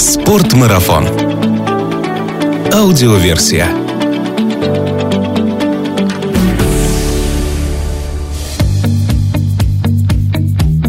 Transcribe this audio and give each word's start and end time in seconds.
Спортмарафон. 0.00 1.06
Аудиоверсия. 2.72 3.66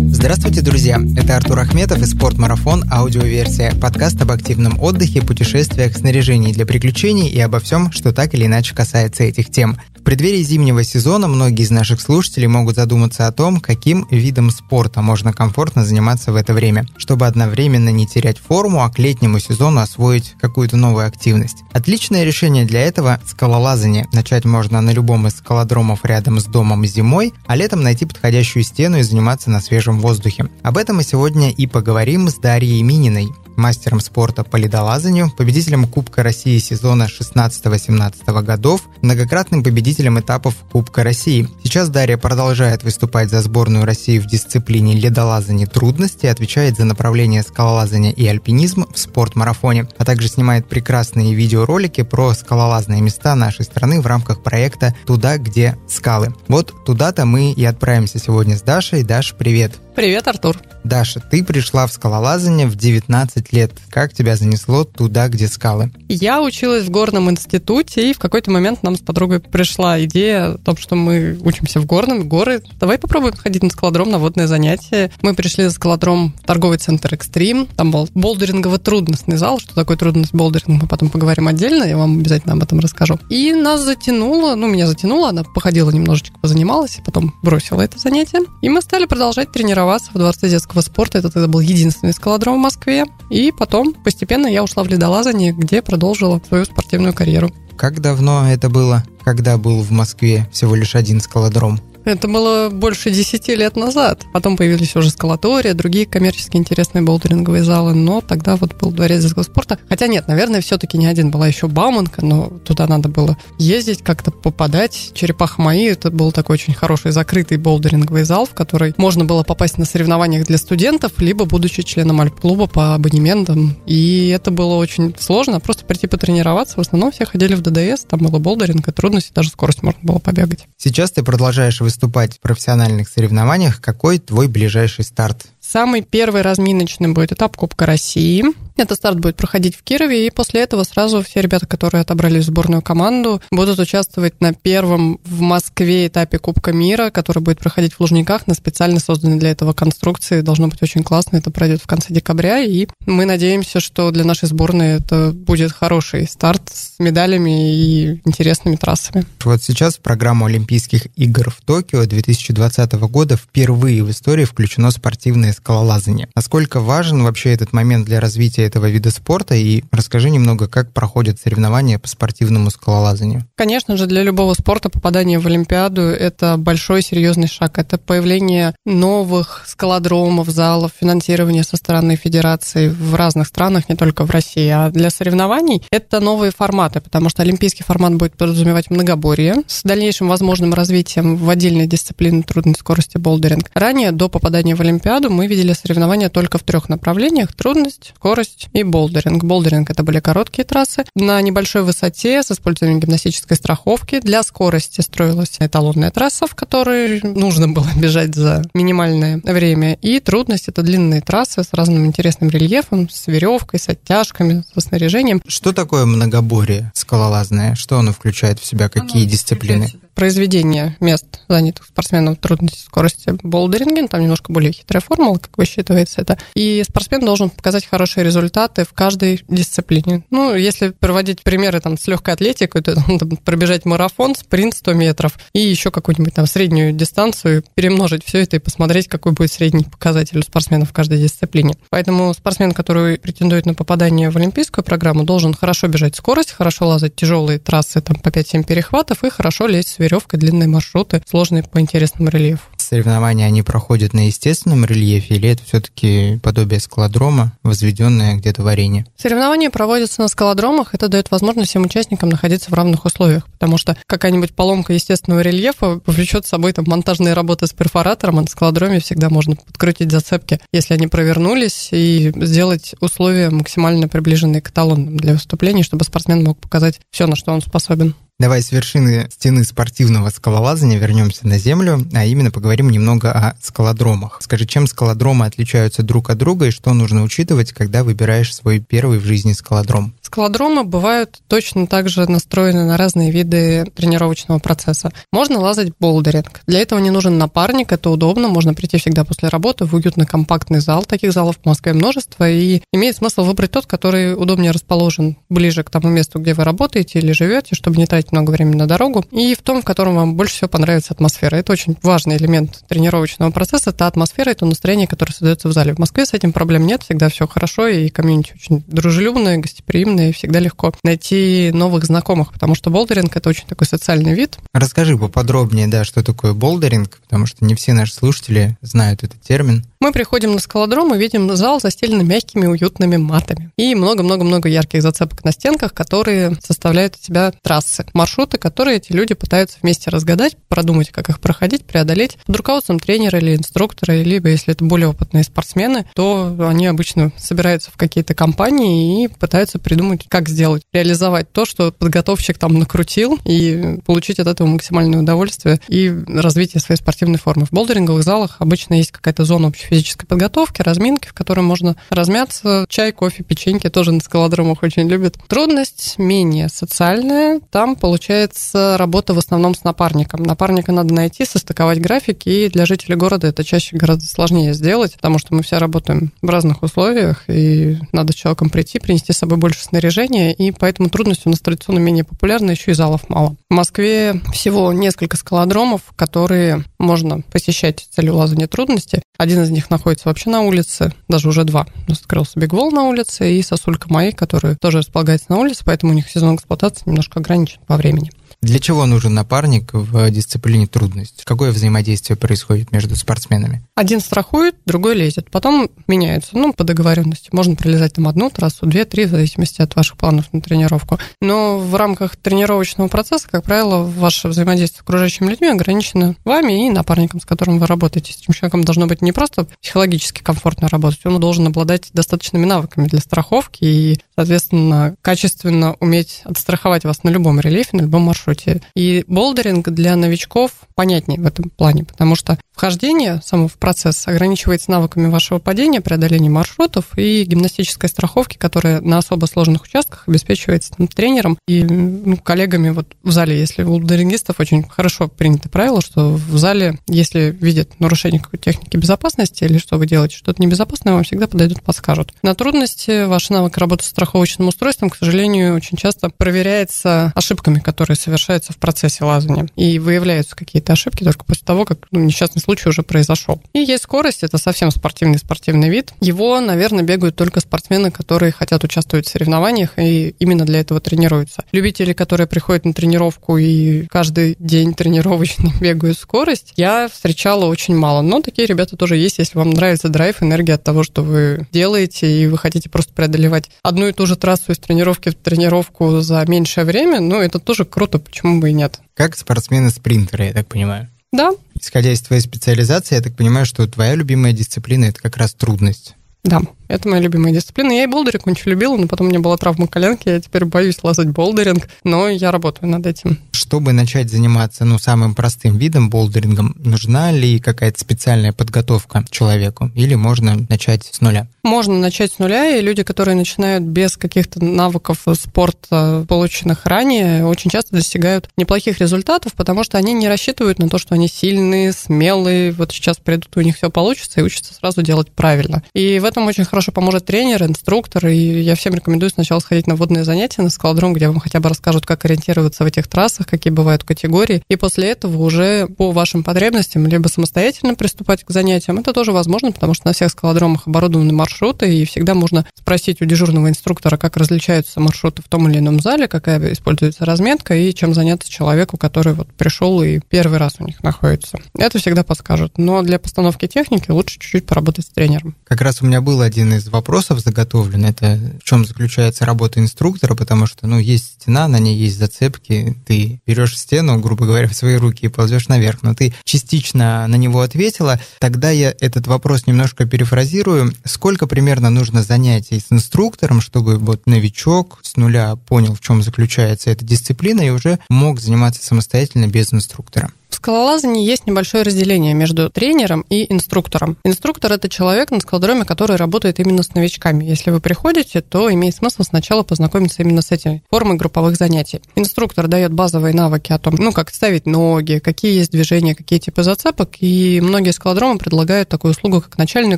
Здравствуйте, 0.07 0.61
друзья! 0.61 1.01
Это 1.17 1.35
Артур 1.35 1.59
Ахметов 1.59 2.01
и 2.01 2.05
«Спортмарафон. 2.05 2.85
Аудиоверсия»– 2.89 3.73
подкаст 3.81 4.21
об 4.21 4.31
активном 4.31 4.79
отдыхе, 4.79 5.21
путешествиях, 5.21 5.97
снаряжении 5.97 6.53
для 6.53 6.65
приключений 6.65 7.27
и 7.27 7.39
обо 7.41 7.59
всем, 7.59 7.91
что 7.91 8.13
так 8.13 8.33
или 8.33 8.45
иначе 8.45 8.73
касается 8.73 9.25
этих 9.25 9.51
тем. 9.51 9.77
В 10.01 10.03
преддверии 10.03 10.41
зимнего 10.41 10.83
сезона 10.83 11.27
многие 11.27 11.61
из 11.61 11.69
наших 11.69 12.01
слушателей 12.01 12.47
могут 12.47 12.75
задуматься 12.75 13.27
о 13.27 13.31
том, 13.31 13.59
каким 13.59 14.07
видом 14.09 14.49
спорта 14.49 15.03
можно 15.03 15.31
комфортно 15.31 15.85
заниматься 15.85 16.31
в 16.31 16.37
это 16.37 16.55
время, 16.55 16.87
чтобы 16.97 17.27
одновременно 17.27 17.89
не 17.89 18.07
терять 18.07 18.39
форму, 18.39 18.83
а 18.83 18.89
к 18.89 18.97
летнему 18.97 19.37
сезону 19.37 19.79
освоить 19.79 20.33
какую-то 20.41 20.75
новую 20.75 21.05
активность. 21.05 21.57
Отличное 21.71 22.23
решение 22.23 22.65
для 22.65 22.81
этого– 22.81 23.21
скалолазание. 23.27 24.07
Начать 24.11 24.43
можно 24.43 24.81
на 24.81 24.89
любом 24.89 25.27
из 25.27 25.35
скалодромов 25.35 26.03
рядом 26.03 26.39
с 26.39 26.45
домом 26.45 26.83
зимой, 26.83 27.31
а 27.45 27.55
летом 27.55 27.83
найти 27.83 28.07
подходящую 28.07 28.63
стену 28.63 28.97
и 28.97 29.03
заниматься 29.03 29.51
на 29.51 29.61
свежем 29.61 29.99
воздухе. 29.99 30.49
Об 30.63 30.77
этом 30.79 30.95
мы 30.95 31.03
сегодня 31.03 31.51
и 31.51 31.67
поговорим 31.67 32.27
с 32.27 32.37
Дарьей 32.37 32.81
Мининой, 32.81 33.29
мастером 33.61 34.01
спорта 34.01 34.43
по 34.43 34.57
ледолазанию, 34.57 35.31
победителем 35.37 35.87
Кубка 35.87 36.23
России 36.23 36.57
сезона 36.57 37.07
16-18 37.07 38.41
годов, 38.43 38.81
многократным 39.01 39.63
победителем 39.63 40.19
этапов 40.19 40.55
Кубка 40.71 41.03
России. 41.03 41.47
Сейчас 41.63 41.89
Дарья 41.89 42.17
продолжает 42.17 42.83
выступать 42.83 43.29
за 43.29 43.41
сборную 43.41 43.85
России 43.85 44.17
в 44.17 44.25
дисциплине 44.25 44.95
ледолазания 44.95 45.67
трудности, 45.67 46.25
отвечает 46.25 46.75
за 46.75 46.85
направление 46.85 47.43
скалолазания 47.43 48.11
и 48.11 48.25
альпинизм 48.25 48.85
в 48.91 48.97
спортмарафоне, 48.97 49.87
а 49.97 50.05
также 50.05 50.27
снимает 50.27 50.67
прекрасные 50.67 51.33
видеоролики 51.35 52.01
про 52.01 52.33
скалолазные 52.33 53.01
места 53.01 53.35
нашей 53.35 53.65
страны 53.65 54.01
в 54.01 54.07
рамках 54.07 54.41
проекта 54.41 54.95
«Туда, 55.05 55.37
где 55.37 55.77
скалы». 55.87 56.33
Вот 56.47 56.73
туда-то 56.83 57.25
мы 57.25 57.51
и 57.51 57.63
отправимся 57.63 58.17
сегодня 58.17 58.57
с 58.57 58.61
Дашей. 58.61 59.03
Даш, 59.03 59.35
привет! 59.37 59.73
Привет, 59.95 60.27
Артур. 60.27 60.57
Даша, 60.83 61.19
ты 61.19 61.43
пришла 61.43 61.85
в 61.85 61.91
скалолазание 61.91 62.65
в 62.65 62.75
19 62.75 63.50
лет. 63.51 63.71
Как 63.89 64.13
тебя 64.13 64.35
занесло 64.35 64.83
туда, 64.83 65.27
где 65.27 65.47
скалы? 65.47 65.91
Я 66.07 66.41
училась 66.41 66.85
в 66.85 66.89
горном 66.89 67.29
институте, 67.29 68.09
и 68.09 68.13
в 68.13 68.19
какой-то 68.19 68.51
момент 68.51 68.83
нам 68.83 68.95
с 68.95 68.99
подругой 68.99 69.39
пришла 69.39 70.03
идея 70.05 70.53
о 70.53 70.57
том, 70.57 70.77
что 70.77 70.95
мы 70.95 71.37
учимся 71.41 71.79
в 71.79 71.85
горном, 71.85 72.27
горы. 72.27 72.61
Давай 72.79 72.97
попробуем 72.97 73.35
ходить 73.35 73.63
на 73.63 73.69
скалодром, 73.69 74.11
на 74.11 74.19
водное 74.19 74.47
занятие. 74.47 75.11
Мы 75.21 75.33
пришли 75.33 75.65
за 75.65 75.71
скалодром 75.71 76.33
в 76.43 76.45
торговый 76.45 76.77
центр 76.77 77.13
«Экстрим». 77.13 77.67
Там 77.75 77.91
был 77.91 78.07
болдерингово-трудностный 78.13 79.37
зал. 79.37 79.59
Что 79.59 79.75
такое 79.75 79.97
трудность 79.97 80.33
болдеринга, 80.33 80.83
мы 80.83 80.87
потом 80.87 81.09
поговорим 81.09 81.47
отдельно, 81.47 81.83
я 81.83 81.97
вам 81.97 82.19
обязательно 82.19 82.53
об 82.53 82.63
этом 82.63 82.79
расскажу. 82.79 83.19
И 83.29 83.53
нас 83.53 83.81
затянуло, 83.81 84.55
ну, 84.55 84.67
меня 84.67 84.87
затянуло, 84.87 85.29
она 85.29 85.43
походила 85.43 85.89
немножечко, 85.91 86.37
позанималась, 86.41 86.97
и 86.97 87.01
потом 87.01 87.33
бросила 87.41 87.81
это 87.81 87.97
занятие. 87.99 88.39
И 88.61 88.69
мы 88.69 88.81
стали 88.81 89.05
продолжать 89.05 89.51
тренироваться 89.51 90.11
в 90.13 90.17
Дворце 90.17 90.49
детского 90.49 90.81
спорта. 90.81 91.17
Это 91.17 91.29
тогда 91.29 91.47
был 91.47 91.59
единственный 91.59 92.13
скалодром 92.13 92.55
в 92.55 92.59
Москве. 92.59 93.05
И 93.31 93.53
потом 93.57 93.93
постепенно 93.93 94.45
я 94.45 94.61
ушла 94.61 94.83
в 94.83 94.87
ледолазание, 94.87 95.53
где 95.53 95.81
продолжила 95.81 96.41
свою 96.45 96.65
спортивную 96.65 97.13
карьеру. 97.13 97.49
Как 97.77 98.01
давно 98.01 98.51
это 98.51 98.69
было, 98.69 99.05
когда 99.23 99.57
был 99.57 99.81
в 99.81 99.89
Москве 99.89 100.49
всего 100.51 100.75
лишь 100.75 100.95
один 100.95 101.21
скалодром? 101.21 101.79
Это 102.03 102.27
было 102.27 102.69
больше 102.69 103.11
10 103.11 103.47
лет 103.49 103.75
назад. 103.75 104.25
Потом 104.33 104.57
появились 104.57 104.95
уже 104.95 105.09
скалатория, 105.09 105.73
другие 105.73 106.05
коммерчески 106.05 106.57
интересные 106.57 107.03
болдеринговые 107.03 107.63
залы, 107.63 107.93
но 107.93 108.21
тогда 108.21 108.55
вот 108.55 108.75
был 108.75 108.91
дворец 108.91 109.21
детского 109.21 109.43
спорта. 109.43 109.77
Хотя 109.87 110.07
нет, 110.07 110.27
наверное, 110.27 110.61
все-таки 110.61 110.97
не 110.97 111.05
один. 111.05 111.31
Была 111.31 111.47
еще 111.47 111.67
Бауманка, 111.67 112.25
но 112.25 112.47
туда 112.65 112.87
надо 112.87 113.09
было 113.09 113.37
ездить, 113.59 114.01
как-то 114.01 114.31
попадать. 114.31 115.11
Черепаха 115.13 115.61
мои, 115.61 115.85
это 115.85 116.09
был 116.09 116.31
такой 116.31 116.55
очень 116.55 116.73
хороший 116.73 117.11
закрытый 117.11 117.57
болдеринговый 117.57 118.23
зал, 118.23 118.45
в 118.45 118.53
который 118.53 118.93
можно 118.97 119.25
было 119.25 119.43
попасть 119.43 119.77
на 119.77 119.85
соревнованиях 119.85 120.47
для 120.47 120.57
студентов, 120.57 121.13
либо 121.19 121.45
будучи 121.45 121.83
членом 121.83 122.21
альп-клуба 122.21 122.67
по 122.67 122.95
абонементам. 122.95 123.77
И 123.85 124.29
это 124.29 124.51
было 124.51 124.75
очень 124.75 125.15
сложно, 125.19 125.59
просто 125.59 125.85
прийти 125.85 126.07
потренироваться. 126.07 126.75
В 126.77 126.79
основном 126.79 127.11
все 127.11 127.25
ходили 127.25 127.53
в 127.53 127.61
ДДС, 127.61 128.05
там 128.05 128.19
было 128.21 128.39
болдеринг 128.39 128.87
и 128.87 128.91
трудности, 128.91 129.31
даже 129.33 129.49
скорость 129.49 129.83
можно 129.83 129.99
было 130.01 130.19
побегать. 130.19 130.65
Сейчас 130.77 131.11
ты 131.11 131.23
продолжаешь 131.23 131.81
выступать 131.91 132.37
в 132.37 132.39
профессиональных 132.39 133.09
соревнованиях, 133.09 133.81
какой 133.81 134.17
твой 134.17 134.47
ближайший 134.47 135.03
старт? 135.03 135.45
Самый 135.71 136.01
первый 136.01 136.41
разминочный 136.41 137.13
будет 137.13 137.31
этап 137.31 137.55
Кубка 137.55 137.85
России. 137.85 138.43
Этот 138.75 138.97
старт 138.97 139.19
будет 139.19 139.37
проходить 139.37 139.75
в 139.75 139.83
Кирове, 139.83 140.27
и 140.27 140.29
после 140.29 140.61
этого 140.61 140.83
сразу 140.83 141.21
все 141.21 141.39
ребята, 141.39 141.65
которые 141.65 142.01
отобрали 142.01 142.41
сборную 142.41 142.81
команду, 142.81 143.41
будут 143.51 143.79
участвовать 143.79 144.41
на 144.41 144.53
первом 144.53 145.19
в 145.23 145.39
Москве 145.39 146.07
этапе 146.07 146.39
Кубка 146.39 146.73
мира, 146.73 147.09
который 147.09 147.41
будет 147.41 147.59
проходить 147.59 147.93
в 147.93 148.01
Лужниках 148.01 148.47
на 148.47 148.53
специально 148.53 148.99
созданной 148.99 149.37
для 149.37 149.51
этого 149.51 149.71
конструкции. 149.71 150.41
Должно 150.41 150.67
быть 150.67 150.81
очень 150.81 151.03
классно, 151.03 151.37
это 151.37 151.51
пройдет 151.51 151.81
в 151.81 151.87
конце 151.87 152.13
декабря, 152.13 152.59
и 152.59 152.87
мы 153.05 153.23
надеемся, 153.23 153.79
что 153.79 154.11
для 154.11 154.25
нашей 154.25 154.49
сборной 154.49 154.97
это 154.97 155.31
будет 155.31 155.71
хороший 155.71 156.27
старт 156.27 156.63
с 156.73 156.99
медалями 156.99 157.73
и 157.73 158.21
интересными 158.25 158.75
трассами. 158.75 159.25
Вот 159.45 159.63
сейчас 159.63 159.95
в 159.95 159.99
программу 159.99 160.47
Олимпийских 160.47 161.07
игр 161.15 161.49
в 161.49 161.61
Токио 161.61 162.05
2020 162.05 162.93
года 162.93 163.37
впервые 163.37 164.03
в 164.03 164.11
истории 164.11 164.43
включено 164.43 164.91
спортивное 164.91 165.53
скалолазание. 165.61 166.27
Насколько 166.35 166.79
важен 166.79 167.23
вообще 167.23 167.53
этот 167.53 167.73
момент 167.73 168.05
для 168.05 168.19
развития 168.19 168.63
этого 168.63 168.89
вида 168.89 169.11
спорта 169.11 169.55
и 169.55 169.83
расскажи 169.91 170.29
немного, 170.29 170.67
как 170.67 170.91
проходят 170.91 171.39
соревнования 171.39 171.99
по 171.99 172.07
спортивному 172.07 172.71
скалолазанию. 172.71 173.45
Конечно 173.55 173.97
же, 173.97 174.07
для 174.07 174.23
любого 174.23 174.53
спорта 174.53 174.89
попадание 174.89 175.39
в 175.39 175.47
Олимпиаду– 175.47 176.01
это 176.01 176.57
большой 176.57 177.01
серьезный 177.01 177.47
шаг. 177.47 177.77
Это 177.77 177.97
появление 177.97 178.75
новых 178.85 179.63
скалодромов, 179.67 180.49
залов, 180.49 180.91
финансирование 180.99 181.63
со 181.63 181.77
стороны 181.77 182.15
федерации 182.15 182.87
в 182.87 183.15
разных 183.15 183.47
странах, 183.47 183.89
не 183.89 183.95
только 183.95 184.25
в 184.25 184.31
России. 184.31 184.67
А 184.69 184.89
для 184.89 185.09
соревнований 185.09 185.83
это 185.91 186.19
новые 186.19 186.51
форматы, 186.51 187.01
потому 187.01 187.29
что 187.29 187.43
олимпийский 187.43 187.83
формат 187.83 188.15
будет 188.15 188.35
подразумевать 188.35 188.89
многоборье 188.89 189.55
с 189.67 189.83
дальнейшим 189.83 190.27
возможным 190.27 190.73
развитием 190.73 191.35
в 191.37 191.49
отдельной 191.49 191.87
дисциплине 191.87 192.41
трудной 192.41 192.75
скорости 192.75 193.17
болдеринг. 193.17 193.69
Ранее, 193.73 194.11
до 194.11 194.29
попадания 194.29 194.75
в 194.75 194.81
Олимпиаду, 194.81 195.29
мы 195.29 195.47
видели 195.51 195.73
соревнования 195.73 196.29
только 196.29 196.57
в 196.57 196.63
трех 196.63 196.87
направлениях– 196.87 197.53
трудность, 197.55 198.13
скорость 198.15 198.69
и 198.71 198.83
болдеринг. 198.83 199.43
Болдеринг– 199.43 199.89
это 199.91 200.01
были 200.01 200.21
короткие 200.21 200.63
трассы 200.63 201.03
на 201.15 201.41
небольшой 201.41 201.83
высоте 201.83 202.41
с 202.41 202.51
использованием 202.51 203.01
гимнастической 203.01 203.57
страховки. 203.57 204.21
Для 204.21 204.43
скорости 204.43 205.01
строилась 205.01 205.57
эталонная 205.59 206.09
трасса, 206.09 206.47
в 206.47 206.55
которой 206.55 207.19
нужно 207.21 207.67
было 207.67 207.87
бежать 207.97 208.33
за 208.33 208.63
минимальное 208.73 209.41
время. 209.43 209.95
И 209.95 210.21
трудность– 210.21 210.67
это 210.69 210.83
длинные 210.83 211.19
трассы 211.19 211.63
с 211.63 211.73
разным 211.73 212.05
интересным 212.05 212.49
рельефом, 212.49 213.09
с 213.09 213.27
веревкой, 213.27 213.81
с 213.81 213.89
оттяжками, 213.89 214.63
со 214.73 214.79
снаряжением. 214.79 215.41
Что 215.45 215.73
такое 215.73 216.05
многоборье 216.05 216.93
скалолазное? 216.95 217.75
Что 217.75 217.99
оно 217.99 218.13
включает 218.13 218.59
в 218.59 218.65
себя? 218.65 218.87
Какие 218.87 219.23
оно 219.23 219.31
дисциплины? 219.31 219.91
Произведение 220.13 220.97
мест, 220.99 221.41
занятых 221.47 221.85
спортсменом 221.85 222.35
трудности 222.35 222.83
скорости 222.83 223.35
болдеринге. 223.43 224.07
Там 224.07 224.21
немножко 224.21 224.51
более 224.51 224.71
хитрая 224.71 225.01
формула, 225.01 225.37
как 225.37 225.57
высчитывается 225.57 226.21
это. 226.21 226.37
И 226.55 226.83
спортсмен 226.87 227.21
должен 227.25 227.49
показать 227.49 227.85
хорошие 227.85 228.23
результаты 228.23 228.83
в 228.85 228.93
каждой 228.93 229.43
дисциплине. 229.47 230.23
Ну, 230.29 230.55
если 230.55 230.89
проводить 230.89 231.41
примеры 231.43 231.79
там 231.79 231.97
с 231.97 232.07
легкой 232.07 232.33
атлетикой, 232.33 232.81
то 232.81 232.95
там, 233.19 233.37
пробежать 233.37 233.85
марафон, 233.85 234.35
спринт 234.35 234.75
100 234.75 234.93
метров 234.93 235.37
и 235.53 235.59
еще 235.59 235.91
какую-нибудь 235.91 236.33
там 236.33 236.45
среднюю 236.45 236.93
дистанцию, 236.93 237.63
перемножить 237.75 238.23
все 238.25 238.39
это 238.39 238.57
и 238.57 238.59
посмотреть, 238.59 239.07
какой 239.07 239.31
будет 239.33 239.51
средний 239.51 239.83
показатель 239.83 240.39
у 240.39 240.41
спортсмена 240.41 240.85
в 240.85 240.93
каждой 240.93 241.19
дисциплине. 241.19 241.75
Поэтому 241.89 242.33
спортсмен, 242.33 242.71
который 242.73 243.17
претендует 243.17 243.65
на 243.65 243.73
попадание 243.73 244.29
в 244.29 244.37
олимпийскую 244.37 244.83
программу, 244.83 245.23
должен 245.23 245.53
хорошо 245.53 245.87
бежать 245.87 246.15
скорость, 246.15 246.51
хорошо 246.51 246.87
лазать 246.87 247.15
тяжелые 247.15 247.59
трассы 247.59 248.01
там 248.01 248.17
по 248.17 248.29
5-7 248.29 248.63
перехватов 248.63 249.23
и 249.23 249.29
хорошо 249.29 249.67
лезть 249.67 250.00
веревкой, 250.01 250.39
длинные 250.39 250.67
маршруты, 250.67 251.21
сложные 251.29 251.63
по 251.63 251.79
интересному 251.79 252.29
рельефу. 252.29 252.63
Соревнования, 252.77 253.45
они 253.45 253.61
проходят 253.61 254.13
на 254.13 254.27
естественном 254.27 254.83
рельефе 254.83 255.35
или 255.35 255.49
это 255.49 255.63
все-таки 255.63 256.39
подобие 256.43 256.79
скалодрома, 256.79 257.53
возведенное 257.63 258.35
где-то 258.35 258.63
в 258.63 258.67
арене? 258.67 259.05
Соревнования 259.17 259.69
проводятся 259.69 260.21
на 260.21 260.27
скалодромах, 260.27 260.93
это 260.93 261.07
дает 261.07 261.31
возможность 261.31 261.69
всем 261.69 261.83
участникам 261.83 262.29
находиться 262.29 262.69
в 262.69 262.73
равных 262.73 263.05
условиях, 263.05 263.47
потому 263.47 263.77
что 263.77 263.95
какая-нибудь 264.07 264.53
поломка 264.53 264.93
естественного 264.93 265.41
рельефа 265.41 265.99
повлечет 265.99 266.45
с 266.45 266.49
собой 266.49 266.73
там 266.73 266.85
монтажные 266.87 267.33
работы 267.33 267.67
с 267.67 267.71
перфоратором, 267.71 268.39
а 268.39 268.41
на 268.41 268.47
скалодроме 268.47 268.99
всегда 268.99 269.29
можно 269.29 269.55
подкрутить 269.55 270.11
зацепки, 270.11 270.59
если 270.73 270.93
они 270.93 271.07
провернулись, 271.07 271.89
и 271.91 272.33
сделать 272.35 272.95
условия 272.99 273.49
максимально 273.49 274.07
приближенные 274.07 274.61
к 274.61 274.69
эталонным 274.69 275.17
для 275.17 275.33
выступлений, 275.33 275.83
чтобы 275.83 276.03
спортсмен 276.03 276.43
мог 276.43 276.59
показать 276.59 276.99
все, 277.11 277.27
на 277.27 277.35
что 277.35 277.53
он 277.53 277.61
способен. 277.61 278.15
Давай 278.41 278.63
с 278.63 278.71
вершины 278.71 279.29
стены 279.31 279.63
спортивного 279.63 280.31
скалолазания 280.31 280.97
вернемся 280.97 281.47
на 281.47 281.59
землю, 281.59 282.03
а 282.11 282.25
именно 282.25 282.49
поговорим 282.49 282.89
немного 282.89 283.31
о 283.31 283.55
скалодромах. 283.61 284.39
Скажи, 284.41 284.65
чем 284.65 284.87
скалодромы 284.87 285.45
отличаются 285.45 286.01
друг 286.01 286.31
от 286.31 286.39
друга 286.39 286.65
и 286.65 286.71
что 286.71 286.91
нужно 286.95 287.21
учитывать, 287.21 287.71
когда 287.71 288.03
выбираешь 288.03 288.55
свой 288.55 288.79
первый 288.79 289.19
в 289.19 289.25
жизни 289.25 289.53
скалодром? 289.53 290.15
Скалодромы 290.31 290.85
бывают 290.85 291.41
точно 291.49 291.87
так 291.87 292.07
же 292.07 292.25
настроены 292.25 292.85
на 292.85 292.95
разные 292.95 293.31
виды 293.31 293.83
тренировочного 293.93 294.59
процесса. 294.59 295.11
Можно 295.33 295.59
лазать 295.59 295.91
болдеринг. 295.99 296.61
Для 296.67 296.79
этого 296.79 296.99
не 296.99 297.09
нужен 297.09 297.37
напарник, 297.37 297.91
это 297.91 298.09
удобно, 298.09 298.47
можно 298.47 298.73
прийти 298.73 298.97
всегда 298.97 299.25
после 299.25 299.49
работы 299.49 299.83
в 299.83 299.93
уютный 299.93 300.25
компактный 300.25 300.79
зал. 300.79 301.03
Таких 301.03 301.33
залов 301.33 301.57
в 301.61 301.65
Москве 301.65 301.91
множество, 301.91 302.49
и 302.49 302.81
имеет 302.93 303.17
смысл 303.17 303.43
выбрать 303.43 303.71
тот, 303.71 303.87
который 303.87 304.33
удобнее 304.33 304.71
расположен 304.71 305.35
ближе 305.49 305.83
к 305.83 305.89
тому 305.89 306.07
месту, 306.07 306.39
где 306.39 306.53
вы 306.53 306.63
работаете 306.63 307.19
или 307.19 307.33
живете, 307.33 307.75
чтобы 307.75 307.97
не 307.97 308.05
тратить 308.05 308.31
много 308.31 308.51
времени 308.51 308.77
на 308.77 308.87
дорогу, 308.87 309.25
и 309.31 309.53
в 309.53 309.61
том, 309.61 309.81
в 309.81 309.85
котором 309.85 310.15
вам 310.15 310.35
больше 310.35 310.55
всего 310.55 310.69
понравится 310.69 311.13
атмосфера. 311.13 311.57
Это 311.57 311.73
очень 311.73 311.97
важный 312.03 312.37
элемент 312.37 312.85
тренировочного 312.87 313.51
процесса, 313.51 313.89
это 313.89 314.07
атмосфера, 314.07 314.51
это 314.51 314.65
настроение, 314.65 315.07
которое 315.07 315.33
создается 315.33 315.67
в 315.67 315.73
зале. 315.73 315.93
В 315.93 315.99
Москве 315.99 316.25
с 316.25 316.33
этим 316.33 316.53
проблем 316.53 316.87
нет, 316.87 317.03
всегда 317.03 317.27
все 317.27 317.47
хорошо, 317.47 317.87
и 317.87 318.07
комьюнити 318.07 318.53
очень 318.55 318.81
дружелюбное, 318.87 319.57
гостеприимное, 319.57 320.20
и 320.29 320.31
всегда 320.31 320.59
легко 320.59 320.93
найти 321.03 321.71
новых 321.73 322.05
знакомых, 322.05 322.53
потому 322.53 322.75
что 322.75 322.89
болдеринг– 322.89 323.35
это 323.35 323.49
очень 323.49 323.67
такой 323.67 323.87
социальный 323.87 324.33
вид. 324.33 324.57
Расскажи 324.73 325.17
поподробнее, 325.17 325.87
да, 325.87 326.03
что 326.03 326.23
такое 326.23 326.53
болдеринг, 326.53 327.19
потому 327.21 327.45
что 327.45 327.65
не 327.65 327.75
все 327.75 327.93
наши 327.93 328.13
слушатели 328.13 328.77
знают 328.81 329.23
этот 329.23 329.41
термин. 329.41 329.85
Мы 330.01 330.11
приходим 330.11 330.53
на 330.53 330.59
скалодром 330.59 331.13
и 331.13 331.17
видим 331.19 331.55
зал 331.55 331.79
застеленный 331.79 332.25
мягкими, 332.25 332.65
уютными 332.65 333.17
матами. 333.17 333.69
И 333.77 333.93
много-много-много 333.93 334.67
ярких 334.67 335.03
зацепок 335.03 335.43
на 335.43 335.51
стенках, 335.51 335.93
которые 335.93 336.57
составляют 336.59 337.17
из 337.17 337.21
себя 337.21 337.53
трассы, 337.61 338.03
маршруты, 338.13 338.57
которые 338.57 338.97
эти 338.97 339.11
люди 339.11 339.35
пытаются 339.35 339.77
вместе 339.79 340.09
разгадать, 340.09 340.57
продумать, 340.69 341.11
как 341.11 341.29
их 341.29 341.39
проходить, 341.39 341.85
преодолеть. 341.85 342.39
Под 342.47 342.55
руководством 342.55 342.99
тренера 342.99 343.37
или 343.37 343.55
инструктора, 343.55 344.13
либо 344.23 344.49
если 344.49 344.73
это 344.73 344.83
более 344.83 345.07
опытные 345.07 345.43
спортсмены, 345.43 346.07
то 346.15 346.55
они 346.59 346.87
обычно 346.87 347.31
собираются 347.37 347.91
в 347.91 347.95
какие-то 347.95 348.33
компании 348.33 349.25
и 349.25 349.27
пытаются 349.27 349.77
придумать, 349.77 350.25
как 350.27 350.49
сделать, 350.49 350.81
реализовать 350.91 351.51
то, 351.51 351.63
что 351.63 351.91
подготовщик 351.91 352.57
там 352.57 352.73
накрутил, 352.73 353.37
и 353.45 353.99
получить 354.07 354.39
от 354.39 354.47
этого 354.47 354.67
максимальное 354.67 355.19
удовольствие 355.19 355.79
и 355.87 356.11
развитие 356.27 356.81
своей 356.81 356.97
спортивной 356.97 357.37
формы. 357.37 357.67
В 357.67 357.71
болдеринговых 357.71 358.23
залах 358.23 358.55
обычно 358.57 358.95
есть 358.95 359.11
какая-то 359.11 359.45
зона 359.45 359.67
общей 359.67 359.90
физической 359.91 360.25
подготовки, 360.25 360.81
разминки, 360.81 361.27
в 361.27 361.33
которой 361.33 361.59
можно 361.59 361.97
размяться. 362.09 362.85
Чай, 362.87 363.11
кофе, 363.11 363.43
печеньки 363.43 363.89
тоже 363.89 364.13
на 364.13 364.21
скалодромах 364.21 364.83
очень 364.83 365.09
любят. 365.09 365.37
Трудность 365.49 366.15
менее 366.17 366.69
социальная. 366.69 367.59
Там 367.71 367.97
получается 367.97 368.95
работа 368.97 369.33
в 369.33 369.37
основном 369.37 369.75
с 369.75 369.83
напарником. 369.83 370.43
Напарника 370.43 370.93
надо 370.93 371.13
найти, 371.13 371.43
состыковать 371.43 371.99
графики, 371.99 372.47
и 372.47 372.69
для 372.69 372.85
жителей 372.85 373.15
города 373.15 373.47
это 373.47 373.65
чаще 373.65 373.97
гораздо 373.97 374.25
сложнее 374.27 374.73
сделать, 374.73 375.15
потому 375.15 375.39
что 375.39 375.53
мы 375.53 375.61
все 375.61 375.77
работаем 375.77 376.31
в 376.41 376.49
разных 376.49 376.83
условиях, 376.83 377.43
и 377.49 377.97
надо 378.13 378.31
с 378.31 378.35
человеком 378.35 378.69
прийти, 378.69 378.97
принести 378.99 379.33
с 379.33 379.39
собой 379.39 379.57
больше 379.57 379.83
снаряжения, 379.83 380.53
и 380.53 380.71
поэтому 380.71 381.09
трудность 381.09 381.45
у 381.45 381.49
нас 381.49 381.59
традиционно 381.59 381.99
менее 381.99 382.23
популярна, 382.23 382.71
еще 382.71 382.91
и 382.91 382.93
залов 382.93 383.27
мало. 383.27 383.57
В 383.69 383.73
Москве 383.73 384.39
всего 384.53 384.93
несколько 384.93 385.35
скалодромов, 385.35 386.01
которые 386.15 386.85
можно 387.01 387.41
посещать 387.51 387.99
с 387.99 388.15
целью 388.15 388.35
лазания 388.35 388.67
трудности. 388.67 389.21
Один 389.37 389.61
из 389.63 389.69
них 389.69 389.89
находится 389.89 390.27
вообще 390.27 390.49
на 390.49 390.61
улице, 390.61 391.13
даже 391.27 391.49
уже 391.49 391.63
два. 391.63 391.87
У 392.07 392.11
нас 392.11 392.19
открылся 392.19 392.59
Бигвол 392.59 392.91
на 392.91 393.03
улице 393.03 393.53
и 393.53 393.61
сосулька 393.61 394.11
моей, 394.11 394.31
которая 394.31 394.75
тоже 394.75 394.99
располагается 394.99 395.47
на 395.49 395.57
улице, 395.57 395.83
поэтому 395.85 396.13
у 396.13 396.15
них 396.15 396.29
сезон 396.29 396.55
эксплуатации 396.55 397.03
немножко 397.05 397.39
ограничен 397.39 397.79
по 397.87 397.97
времени. 397.97 398.31
Для 398.61 398.77
чего 398.77 399.07
нужен 399.07 399.33
напарник 399.33 399.89
в 399.91 400.29
дисциплине 400.29 400.85
трудность? 400.85 401.43
Какое 401.45 401.71
взаимодействие 401.71 402.37
происходит 402.37 402.91
между 402.91 403.15
спортсменами? 403.15 403.81
Один 403.95 404.19
страхует, 404.19 404.75
другой 404.85 405.15
лезет. 405.15 405.49
Потом 405.49 405.89
меняются, 406.05 406.55
ну, 406.55 406.71
по 406.71 406.83
договоренности. 406.83 407.49
Можно 407.51 407.75
пролезать 407.75 408.13
там 408.13 408.27
одну 408.27 408.51
трассу, 408.51 408.85
две, 408.85 409.05
три, 409.05 409.25
в 409.25 409.31
зависимости 409.31 409.81
от 409.81 409.95
ваших 409.95 410.15
планов 410.15 410.53
на 410.53 410.61
тренировку. 410.61 411.17
Но 411.41 411.79
в 411.79 411.95
рамках 411.95 412.35
тренировочного 412.35 413.07
процесса, 413.07 413.47
как 413.49 413.63
правило, 413.63 414.03
ваше 414.03 414.47
взаимодействие 414.47 414.99
с 414.99 415.01
окружающими 415.01 415.49
людьми 415.49 415.67
ограничено 415.67 416.35
вами 416.45 416.85
и 416.85 416.91
напарником, 416.91 417.41
с 417.41 417.45
которым 417.45 417.79
вы 417.79 417.87
работаете. 417.87 418.31
С 418.31 418.41
этим 418.43 418.53
человеком 418.53 418.83
должно 418.83 419.07
быть 419.07 419.23
не 419.23 419.31
просто 419.31 419.65
психологически 419.81 420.43
комфортно 420.43 420.87
работать, 420.87 421.25
он 421.25 421.39
должен 421.39 421.65
обладать 421.65 422.11
достаточными 422.13 422.65
навыками 422.65 423.07
для 423.07 423.19
страховки 423.21 423.85
и, 423.85 424.19
соответственно, 424.35 425.15
качественно 425.23 425.95
уметь 425.99 426.41
отстраховать 426.45 427.05
вас 427.05 427.23
на 427.23 427.29
любом 427.29 427.59
рельефе, 427.59 427.97
на 427.97 428.01
любом 428.01 428.21
маршруте 428.21 428.50
маршруте. 428.51 428.81
И 428.95 429.23
болдеринг 429.27 429.89
для 429.89 430.15
новичков 430.15 430.71
понятнее 430.95 431.39
в 431.39 431.45
этом 431.45 431.69
плане, 431.69 432.03
потому 432.03 432.35
что 432.35 432.57
вхождение 432.73 433.41
само 433.43 433.67
в 433.67 433.73
процесс 433.73 434.27
ограничивается 434.27 434.91
навыками 434.91 435.29
вашего 435.29 435.59
падения, 435.59 436.01
преодоления 436.01 436.49
маршрутов 436.49 437.17
и 437.17 437.43
гимнастической 437.43 438.09
страховки, 438.09 438.57
которая 438.57 439.01
на 439.01 439.17
особо 439.17 439.45
сложных 439.45 439.83
участках 439.83 440.23
обеспечивается 440.27 440.91
там, 440.91 441.07
тренером 441.07 441.57
и 441.67 441.83
ну, 441.83 442.37
коллегами 442.37 442.89
вот 442.89 443.15
в 443.23 443.31
зале. 443.31 443.59
Если 443.59 443.83
у 443.83 443.99
болдерингистов 443.99 444.59
очень 444.59 444.87
хорошо 444.87 445.27
принято 445.27 445.69
правило, 445.69 446.01
что 446.01 446.31
в 446.31 446.57
зале, 446.57 446.99
если 447.07 447.55
видят 447.59 447.99
нарушение 447.99 448.39
какой-то 448.39 448.71
техники 448.71 448.97
безопасности 448.97 449.63
или 449.63 449.77
что 449.77 449.97
вы 449.97 450.07
делаете, 450.07 450.37
что-то 450.37 450.61
небезопасное, 450.61 451.13
вам 451.13 451.23
всегда 451.23 451.47
подойдут, 451.47 451.81
подскажут. 451.81 452.33
На 452.41 452.55
трудности 452.55 453.25
ваш 453.25 453.49
навык 453.49 453.77
работы 453.77 454.03
с 454.03 454.07
страховочным 454.07 454.67
устройством, 454.67 455.09
к 455.09 455.17
сожалению, 455.17 455.75
очень 455.75 455.97
часто 455.97 456.29
проверяется 456.29 457.31
ошибками, 457.35 457.79
которые 457.79 458.17
совершаются 458.17 458.40
совершается 458.41 458.73
в 458.73 458.77
процессе 458.77 459.23
лазания. 459.23 459.67
И 459.75 459.99
выявляются 459.99 460.55
какие-то 460.55 460.93
ошибки 460.93 461.23
только 461.23 461.45
после 461.45 461.65
того, 461.65 461.85
как 461.85 462.07
ну, 462.11 462.19
несчастный 462.19 462.61
случай 462.61 462.89
уже 462.89 463.03
произошел. 463.03 463.61
И 463.73 463.79
есть 463.79 464.03
скорость, 464.03 464.43
это 464.43 464.57
совсем 464.57 464.91
спортивный 464.91 465.37
спортивный 465.37 465.89
вид. 465.89 466.11
Его, 466.19 466.59
наверное, 466.59 467.03
бегают 467.03 467.35
только 467.35 467.59
спортсмены, 467.59 468.11
которые 468.11 468.51
хотят 468.51 468.83
участвовать 468.83 469.27
в 469.27 469.29
соревнованиях 469.29 469.97
и 469.97 470.35
именно 470.39 470.65
для 470.65 470.79
этого 470.79 470.99
тренируются. 470.99 471.63
Любители, 471.71 472.13
которые 472.13 472.47
приходят 472.47 472.85
на 472.85 472.93
тренировку 472.93 473.57
и 473.57 474.05
каждый 474.07 474.55
день 474.59 474.93
тренировочный 474.93 475.71
бегают 475.79 476.17
скорость, 476.17 476.73
я 476.75 477.07
встречала 477.11 477.65
очень 477.65 477.95
мало. 477.95 478.21
Но 478.21 478.41
такие 478.41 478.67
ребята 478.67 478.97
тоже 478.97 479.17
есть, 479.17 479.37
если 479.37 479.57
вам 479.57 479.69
нравится 479.69 480.09
драйв, 480.09 480.41
энергия 480.41 480.73
от 480.73 480.83
того, 480.83 481.03
что 481.03 481.21
вы 481.21 481.67
делаете, 481.71 482.27
и 482.31 482.47
вы 482.47 482.57
хотите 482.57 482.89
просто 482.89 483.13
преодолевать 483.13 483.69
одну 483.83 484.07
и 484.07 484.13
ту 484.13 484.25
же 484.25 484.35
трассу 484.35 484.71
из 484.71 484.79
тренировки 484.79 485.29
в 485.29 485.35
тренировку 485.35 486.21
за 486.21 486.43
меньшее 486.47 486.85
время, 486.85 487.19
ну, 487.19 487.39
это 487.39 487.59
тоже 487.59 487.85
круто, 487.85 488.19
почему 488.31 488.59
бы 488.59 488.69
и 488.69 488.73
нет. 488.73 488.99
Как 489.13 489.35
спортсмены-спринтеры, 489.35 490.45
я 490.45 490.53
так 490.53 490.67
понимаю. 490.67 491.09
Да. 491.31 491.51
Исходя 491.79 492.11
из 492.11 492.21
твоей 492.21 492.41
специализации, 492.41 493.15
я 493.15 493.21
так 493.21 493.35
понимаю, 493.35 493.65
что 493.65 493.87
твоя 493.87 494.15
любимая 494.15 494.53
дисциплина– 494.53 495.05
это 495.05 495.21
как 495.21 495.37
раз 495.37 495.53
трудность. 495.53 496.15
Да. 496.43 496.61
Это 496.91 497.07
моя 497.07 497.21
любимая 497.21 497.53
дисциплина. 497.53 497.89
Я 497.89 498.03
и 498.03 498.07
болдеринг 498.07 498.45
очень 498.47 498.69
любила, 498.69 498.97
но 498.97 499.07
потом 499.07 499.27
у 499.27 499.29
меня 499.29 499.39
была 499.39 499.55
травма 499.55 499.87
коленки, 499.87 500.27
я 500.27 500.41
теперь 500.41 500.65
боюсь 500.65 500.97
лазать 501.03 501.29
болдеринг, 501.29 501.87
но 502.03 502.27
я 502.27 502.51
работаю 502.51 502.89
над 502.89 503.05
этим. 503.05 503.39
Чтобы 503.53 503.93
начать 503.93 504.29
заниматься, 504.29 504.83
ну, 504.83 504.99
самым 504.99 505.33
простым 505.33 505.77
видом 505.77 506.09
болдерингом, 506.09 506.75
нужна 506.77 507.31
ли 507.31 507.59
какая-то 507.59 507.97
специальная 507.97 508.51
подготовка 508.51 509.23
человеку 509.29 509.89
или 509.95 510.15
можно 510.15 510.65
начать 510.67 511.05
с 511.09 511.21
нуля? 511.21 511.47
Можно 511.63 511.97
начать 511.97 512.33
с 512.33 512.39
нуля, 512.39 512.75
и 512.75 512.81
люди, 512.81 513.03
которые 513.03 513.35
начинают 513.35 513.85
без 513.85 514.17
каких-то 514.17 514.61
навыков 514.61 515.19
спорта, 515.39 516.25
полученных 516.27 516.85
ранее, 516.85 517.45
очень 517.45 517.71
часто 517.71 517.95
достигают 517.95 518.49
неплохих 518.57 518.99
результатов, 518.99 519.53
потому 519.53 519.85
что 519.85 519.97
они 519.97 520.11
не 520.11 520.27
рассчитывают 520.27 520.79
на 520.79 520.89
то, 520.89 520.97
что 520.97 521.15
они 521.15 521.29
сильные, 521.29 521.93
смелые, 521.93 522.73
вот 522.73 522.91
сейчас 522.91 523.17
придут, 523.17 523.55
у 523.55 523.61
них 523.61 523.77
все 523.77 523.89
получится, 523.89 524.41
и 524.41 524.43
учатся 524.43 524.73
сразу 524.73 525.01
делать 525.01 525.31
правильно. 525.31 525.83
И 525.93 526.19
в 526.19 526.25
этом 526.25 526.45
очень 526.47 526.65
хорошо 526.65 526.80
хорошо 526.81 526.93
поможет 526.93 527.25
тренер, 527.25 527.61
инструктор, 527.61 528.25
и 528.25 528.35
я 528.35 528.73
всем 528.73 528.95
рекомендую 528.95 529.29
сначала 529.29 529.59
сходить 529.59 529.85
на 529.85 529.95
водные 529.95 530.23
занятия 530.23 530.63
на 530.63 530.71
скалодром, 530.71 531.13
где 531.13 531.27
вам 531.27 531.39
хотя 531.39 531.59
бы 531.59 531.69
расскажут, 531.69 532.07
как 532.07 532.25
ориентироваться 532.25 532.83
в 532.83 532.87
этих 532.87 533.07
трассах, 533.07 533.45
какие 533.45 533.71
бывают 533.71 534.03
категории, 534.03 534.63
и 534.67 534.75
после 534.77 535.11
этого 535.11 535.43
уже 535.43 535.85
по 535.85 536.11
вашим 536.11 536.43
потребностям 536.43 537.05
либо 537.05 537.27
самостоятельно 537.27 537.93
приступать 537.93 538.43
к 538.43 538.49
занятиям. 538.49 538.97
Это 538.97 539.13
тоже 539.13 539.31
возможно, 539.31 539.71
потому 539.71 539.93
что 539.93 540.07
на 540.07 540.13
всех 540.13 540.31
скалодромах 540.31 540.87
оборудованы 540.87 541.31
маршруты, 541.33 541.95
и 541.95 542.03
всегда 542.03 542.33
можно 542.33 542.65
спросить 542.73 543.21
у 543.21 543.25
дежурного 543.25 543.69
инструктора, 543.69 544.17
как 544.17 544.35
различаются 544.35 544.99
маршруты 544.99 545.43
в 545.43 545.49
том 545.49 545.69
или 545.69 545.77
ином 545.77 545.99
зале, 545.99 546.27
какая 546.27 546.73
используется 546.73 547.25
разметка, 547.25 547.75
и 547.75 547.93
чем 547.93 548.15
заняться 548.15 548.49
человеку, 548.49 548.97
который 548.97 549.35
вот 549.35 549.53
пришел 549.53 550.01
и 550.01 550.19
первый 550.29 550.57
раз 550.57 550.77
у 550.79 550.83
них 550.83 551.03
находится. 551.03 551.59
Это 551.77 551.99
всегда 551.99 552.23
подскажут. 552.23 552.79
Но 552.79 553.03
для 553.03 553.19
постановки 553.19 553.67
техники 553.67 554.09
лучше 554.09 554.39
чуть-чуть 554.39 554.65
поработать 554.65 555.05
с 555.05 555.09
тренером. 555.09 555.55
Как 555.65 555.81
раз 555.81 556.01
у 556.01 556.07
меня 556.07 556.21
был 556.21 556.41
один 556.41 556.70
из 556.73 556.87
вопросов 556.87 557.39
заготовлен. 557.39 558.05
Это 558.05 558.39
в 558.61 558.63
чем 558.63 558.85
заключается 558.85 559.45
работа 559.45 559.79
инструктора, 559.79 560.35
потому 560.35 560.67
что, 560.67 560.87
ну, 560.87 560.99
есть 560.99 561.41
стена, 561.41 561.67
на 561.67 561.77
ней 561.77 561.95
есть 561.97 562.17
зацепки, 562.17 562.97
ты 563.05 563.41
берешь 563.45 563.77
стену, 563.77 564.19
грубо 564.19 564.45
говоря, 564.45 564.67
в 564.67 564.73
свои 564.73 564.95
руки 564.95 565.25
и 565.25 565.29
ползешь 565.29 565.67
наверх, 565.67 566.03
но 566.03 566.13
ты 566.13 566.33
частично 566.43 567.27
на 567.27 567.35
него 567.35 567.61
ответила. 567.61 568.19
Тогда 568.39 568.69
я 568.71 568.93
этот 568.99 569.27
вопрос 569.27 569.67
немножко 569.67 570.05
перефразирую. 570.05 570.93
Сколько 571.05 571.47
примерно 571.47 571.89
нужно 571.89 572.23
занятий 572.23 572.79
с 572.79 572.91
инструктором, 572.91 573.61
чтобы 573.61 573.97
вот 573.97 574.25
новичок 574.27 574.99
с 575.01 575.17
нуля 575.17 575.55
понял, 575.55 575.95
в 575.95 576.01
чем 576.01 576.23
заключается 576.23 576.89
эта 576.89 577.05
дисциплина 577.05 577.61
и 577.61 577.69
уже 577.69 577.99
мог 578.09 578.39
заниматься 578.39 578.85
самостоятельно 578.85 579.47
без 579.47 579.73
инструктора? 579.73 580.31
В 580.51 580.55
скалолазании 580.55 581.25
есть 581.25 581.47
небольшое 581.47 581.83
разделение 581.83 582.33
между 582.33 582.69
тренером 582.69 583.25
и 583.29 583.51
инструктором. 583.51 584.17
Инструктор– 584.23 584.71
это 584.73 584.89
человек 584.89 585.31
на 585.31 585.39
скалодроме, 585.39 585.85
который 585.85 586.17
работает 586.17 586.59
именно 586.59 586.83
с 586.83 586.93
новичками. 586.93 587.45
Если 587.45 587.71
вы 587.71 587.79
приходите, 587.79 588.41
то 588.41 588.71
имеет 588.71 588.93
смысл 588.93 589.23
сначала 589.23 589.63
познакомиться 589.63 590.21
именно 590.21 590.41
с 590.41 590.51
этой 590.51 590.83
формой 590.91 591.17
групповых 591.17 591.55
занятий. 591.55 592.01
Инструктор 592.15 592.67
дает 592.67 592.93
базовые 592.93 593.33
навыки 593.33 593.71
о 593.71 593.79
том, 593.79 593.95
ну, 593.97 594.11
как 594.11 594.29
ставить 594.29 594.65
ноги, 594.65 595.19
какие 595.23 595.57
есть 595.57 595.71
движения, 595.71 596.13
какие 596.13 596.37
типы 596.37 596.63
зацепок, 596.63 597.11
и 597.21 597.59
многие 597.61 597.91
скалодромы 597.91 598.37
предлагают 598.37 598.89
такую 598.89 599.11
услугу, 599.11 599.41
как 599.41 599.57
начальный 599.57 599.97